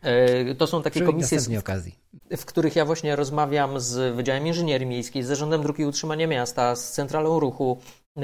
[0.01, 1.95] E, To są takie Przy komisje, następnej okazji.
[2.37, 6.75] w których ja właśnie rozmawiam z Wydziałem Inżynierii Miejskiej, z Zarządem Dróg i Utrzymania Miasta,
[6.75, 7.79] z Centralą Ruchu,
[8.17, 8.21] e,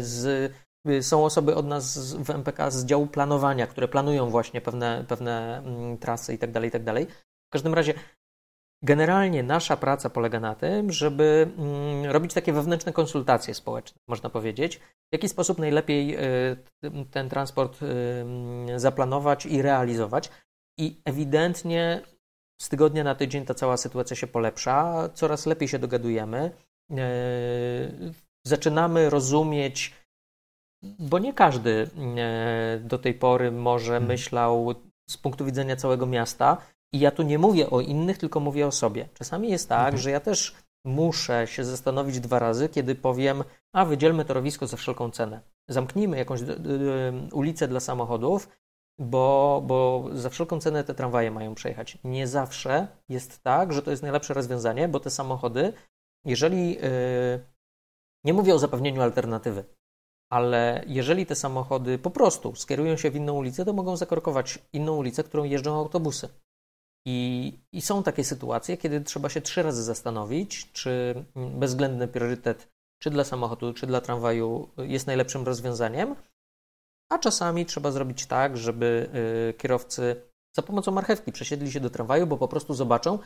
[0.00, 0.52] z,
[0.88, 5.58] y, są osoby od nas w MPK z działu planowania, które planują właśnie pewne, pewne
[5.58, 6.82] mm, trasy i tak dalej, i tak.
[7.48, 7.94] W każdym razie
[8.82, 14.76] generalnie nasza praca polega na tym, żeby mm, robić takie wewnętrzne konsultacje społeczne, można powiedzieć,
[14.78, 16.56] w jaki sposób najlepiej y,
[17.10, 20.30] ten transport y, mm, zaplanować i realizować.
[20.78, 22.00] I ewidentnie
[22.62, 26.50] z tygodnia na tydzień ta cała sytuacja się polepsza, coraz lepiej się dogadujemy.
[26.90, 27.04] E,
[28.46, 29.94] Zaczynamy rozumieć,
[30.82, 31.90] bo nie każdy
[32.80, 34.74] do tej pory może myślał
[35.10, 36.56] z punktu widzenia całego miasta.
[36.92, 39.08] I ja tu nie mówię o innych, tylko mówię o sobie.
[39.14, 44.24] Czasami jest tak, że ja też muszę się zastanowić dwa razy, kiedy powiem, a wydzielmy
[44.24, 45.40] torowisko za wszelką cenę.
[45.68, 46.56] Zamknijmy jakąś d-
[47.32, 48.48] ulicę dla samochodów,
[48.98, 51.98] bo, bo za wszelką cenę te tramwaje mają przejechać.
[52.04, 55.72] Nie zawsze jest tak, że to jest najlepsze rozwiązanie, bo te samochody,
[56.24, 56.80] jeżeli yy,
[58.24, 59.64] nie mówię o zapewnieniu alternatywy,
[60.32, 64.96] ale jeżeli te samochody po prostu skierują się w inną ulicę, to mogą zakorkować inną
[64.96, 66.28] ulicę, którą jeżdżą autobusy.
[67.10, 72.68] I, I są takie sytuacje, kiedy trzeba się trzy razy zastanowić, czy bezwzględny priorytet,
[73.02, 76.16] czy dla samochodu, czy dla tramwaju jest najlepszym rozwiązaniem,
[77.12, 79.10] a czasami trzeba zrobić tak, żeby
[79.50, 80.22] y, kierowcy
[80.56, 83.18] za pomocą marchewki przesiedli się do tramwaju, bo po prostu zobaczą.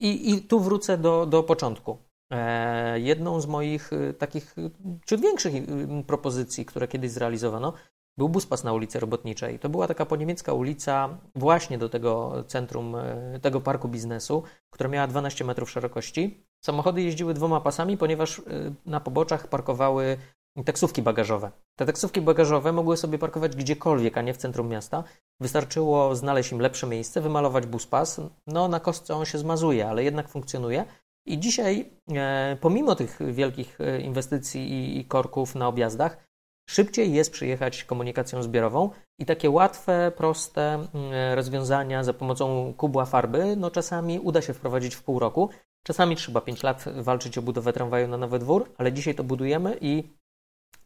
[0.00, 1.98] I, i tu wrócę do, do początku.
[2.32, 4.70] E, jedną z moich y, takich y,
[5.06, 7.72] ciut większych y, propozycji, które kiedyś zrealizowano,
[8.18, 9.58] był buspas na ulicy Robotniczej.
[9.58, 15.06] To była taka poniemiecka ulica właśnie do tego centrum, e, tego parku biznesu, która miała
[15.06, 16.44] 12 metrów szerokości.
[16.64, 18.42] Samochody jeździły dwoma pasami, ponieważ e,
[18.86, 20.16] na poboczach parkowały
[20.64, 21.50] taksówki bagażowe.
[21.78, 25.04] Te taksówki bagażowe mogły sobie parkować gdziekolwiek, a nie w centrum miasta.
[25.40, 28.20] Wystarczyło znaleźć im lepsze miejsce, wymalować buspas.
[28.46, 30.84] No, na kostce on się zmazuje, ale jednak funkcjonuje.
[31.26, 36.31] I dzisiaj, e, pomimo tych wielkich inwestycji i korków na objazdach,
[36.70, 40.88] szybciej jest przyjechać komunikacją zbiorową i takie łatwe, proste mm,
[41.34, 45.50] rozwiązania za pomocą kubła farby, no czasami uda się wprowadzić w pół roku.
[45.86, 49.78] Czasami trzeba 5 lat walczyć o budowę tramwaju na nowy dwór, ale dzisiaj to budujemy
[49.80, 50.04] i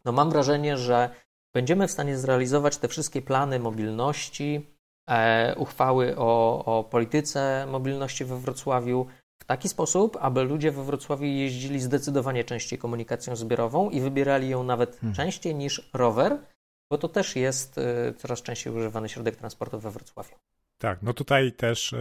[0.04, 1.10] no mam wrażenie, że
[1.54, 4.66] będziemy w stanie zrealizować te wszystkie plany mobilności,
[5.10, 9.06] e, uchwały o, o polityce mobilności we Wrocławiu
[9.38, 14.64] w taki sposób, aby ludzie we Wrocławiu jeździli zdecydowanie częściej komunikacją zbiorową i wybierali ją
[14.64, 15.14] nawet hmm.
[15.14, 16.38] częściej niż rower,
[16.90, 20.34] bo to też jest e, coraz częściej używany środek transportu we Wrocławiu.
[20.78, 21.98] Tak, no tutaj też e,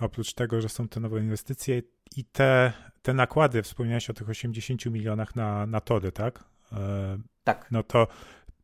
[0.00, 1.82] oprócz tego, że są te nowe inwestycje
[2.16, 6.44] i te, te nakłady, wspomniałeś o tych 80 milionach na, na tory, tak?
[6.72, 7.66] E, tak.
[7.70, 8.06] No to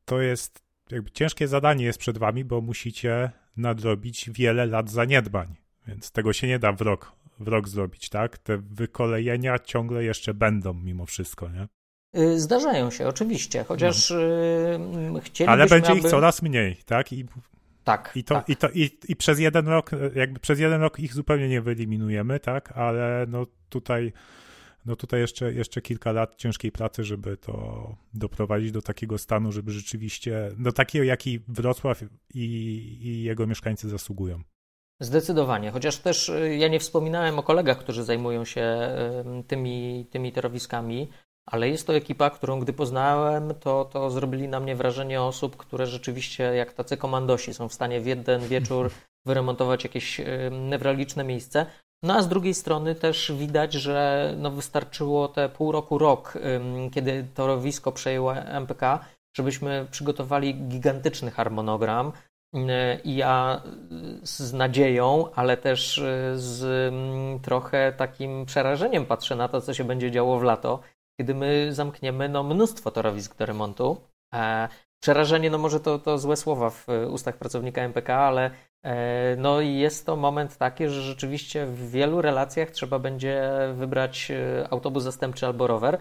[0.05, 6.11] to jest jakby ciężkie zadanie jest przed wami, bo musicie nadrobić wiele lat zaniedbań, więc
[6.11, 8.39] tego się nie da w rok, rok zrobić, tak?
[8.39, 11.69] Te wykolejenia ciągle jeszcze będą mimo wszystko, nie?
[12.17, 15.21] Y, zdarzają się, oczywiście, chociaż no.
[15.21, 16.01] chcielibyśmy, Ale będzie aby...
[16.01, 17.13] ich coraz mniej, tak?
[17.13, 17.25] I
[17.85, 18.13] tak.
[18.15, 18.49] I, to, tak.
[18.49, 22.41] i, to, i, i przez jeden rok, jakby przez jeden rok ich zupełnie nie wyeliminujemy,
[22.41, 22.73] tak?
[22.73, 24.13] Ale no tutaj,
[24.87, 29.73] no tutaj jeszcze, jeszcze kilka lat ciężkiej pracy, żeby to doprowadzić do takiego stanu, żeby
[29.73, 32.03] rzeczywiście, do takiego, jaki Wrocław
[32.35, 32.45] i,
[33.03, 34.43] i jego mieszkańcy zasługują.
[35.01, 38.89] Zdecydowanie, chociaż też y, ja nie wspominałem o kolegach, którzy zajmują się
[39.47, 41.09] tymi, tymi torowiskami
[41.51, 45.87] ale jest to ekipa, którą gdy poznałem, to, to zrobili na mnie wrażenie osób, które
[45.87, 48.91] rzeczywiście jak tacy komandosi są w stanie w jeden wieczór
[49.27, 50.21] wyremontować jakieś
[50.51, 51.67] newralgiczne miejsce.
[52.03, 56.39] No a z drugiej strony też widać, że no wystarczyło te pół roku, rok,
[56.93, 59.05] kiedy torowisko przejęło MPK,
[59.37, 62.13] żebyśmy przygotowali gigantyczny harmonogram.
[63.05, 63.63] I ja
[64.23, 66.03] z nadzieją, ale też
[66.35, 66.93] z
[67.43, 70.81] trochę takim przerażeniem patrzę na to, co się będzie działo w lato,
[71.21, 73.97] kiedy my zamkniemy no, mnóstwo torowisk do remontu.
[74.35, 74.69] E,
[75.03, 78.51] przerażenie, no może to, to złe słowa w ustach pracownika MPK, ale
[78.85, 84.69] e, no jest to moment taki, że rzeczywiście w wielu relacjach trzeba będzie wybrać e,
[84.71, 85.99] autobus zastępczy albo rower,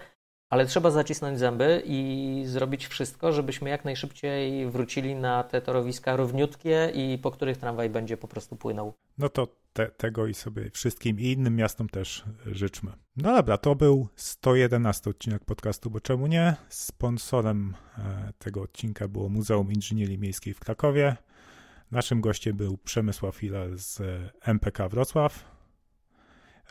[0.50, 6.92] ale trzeba zacisnąć zęby i zrobić wszystko, żebyśmy jak najszybciej wrócili na te torowiska równiutkie
[6.94, 8.94] i po których tramwaj będzie po prostu płynął.
[9.18, 12.92] No to te, tego i sobie wszystkim i innym miastom też życzmy.
[13.16, 16.56] No dobra, to był 111 odcinek podcastu, bo czemu nie?
[16.68, 21.16] Sponsorem e, tego odcinka było Muzeum Inżynierii Miejskiej w Krakowie.
[21.90, 24.00] Naszym gościem był Przemysław Filel z
[24.42, 25.44] MPK Wrocław.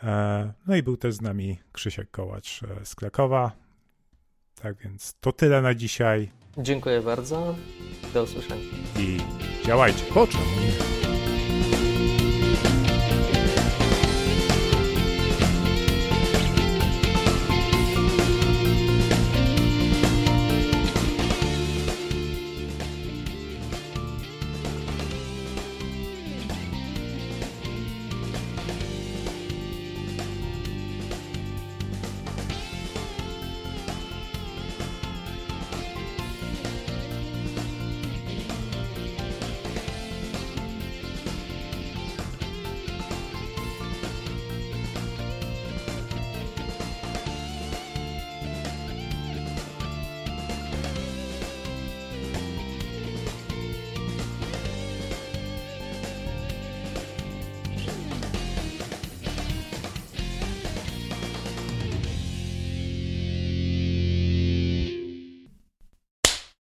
[0.04, 3.67] E, no i był też z nami Krzysiek Kołacz e, z Krakowa.
[4.62, 6.30] Tak więc to tyle na dzisiaj.
[6.58, 7.56] Dziękuję bardzo.
[8.14, 8.62] Do usłyszenia.
[9.00, 9.18] I
[9.66, 10.04] działajcie.
[10.14, 10.40] Po czym?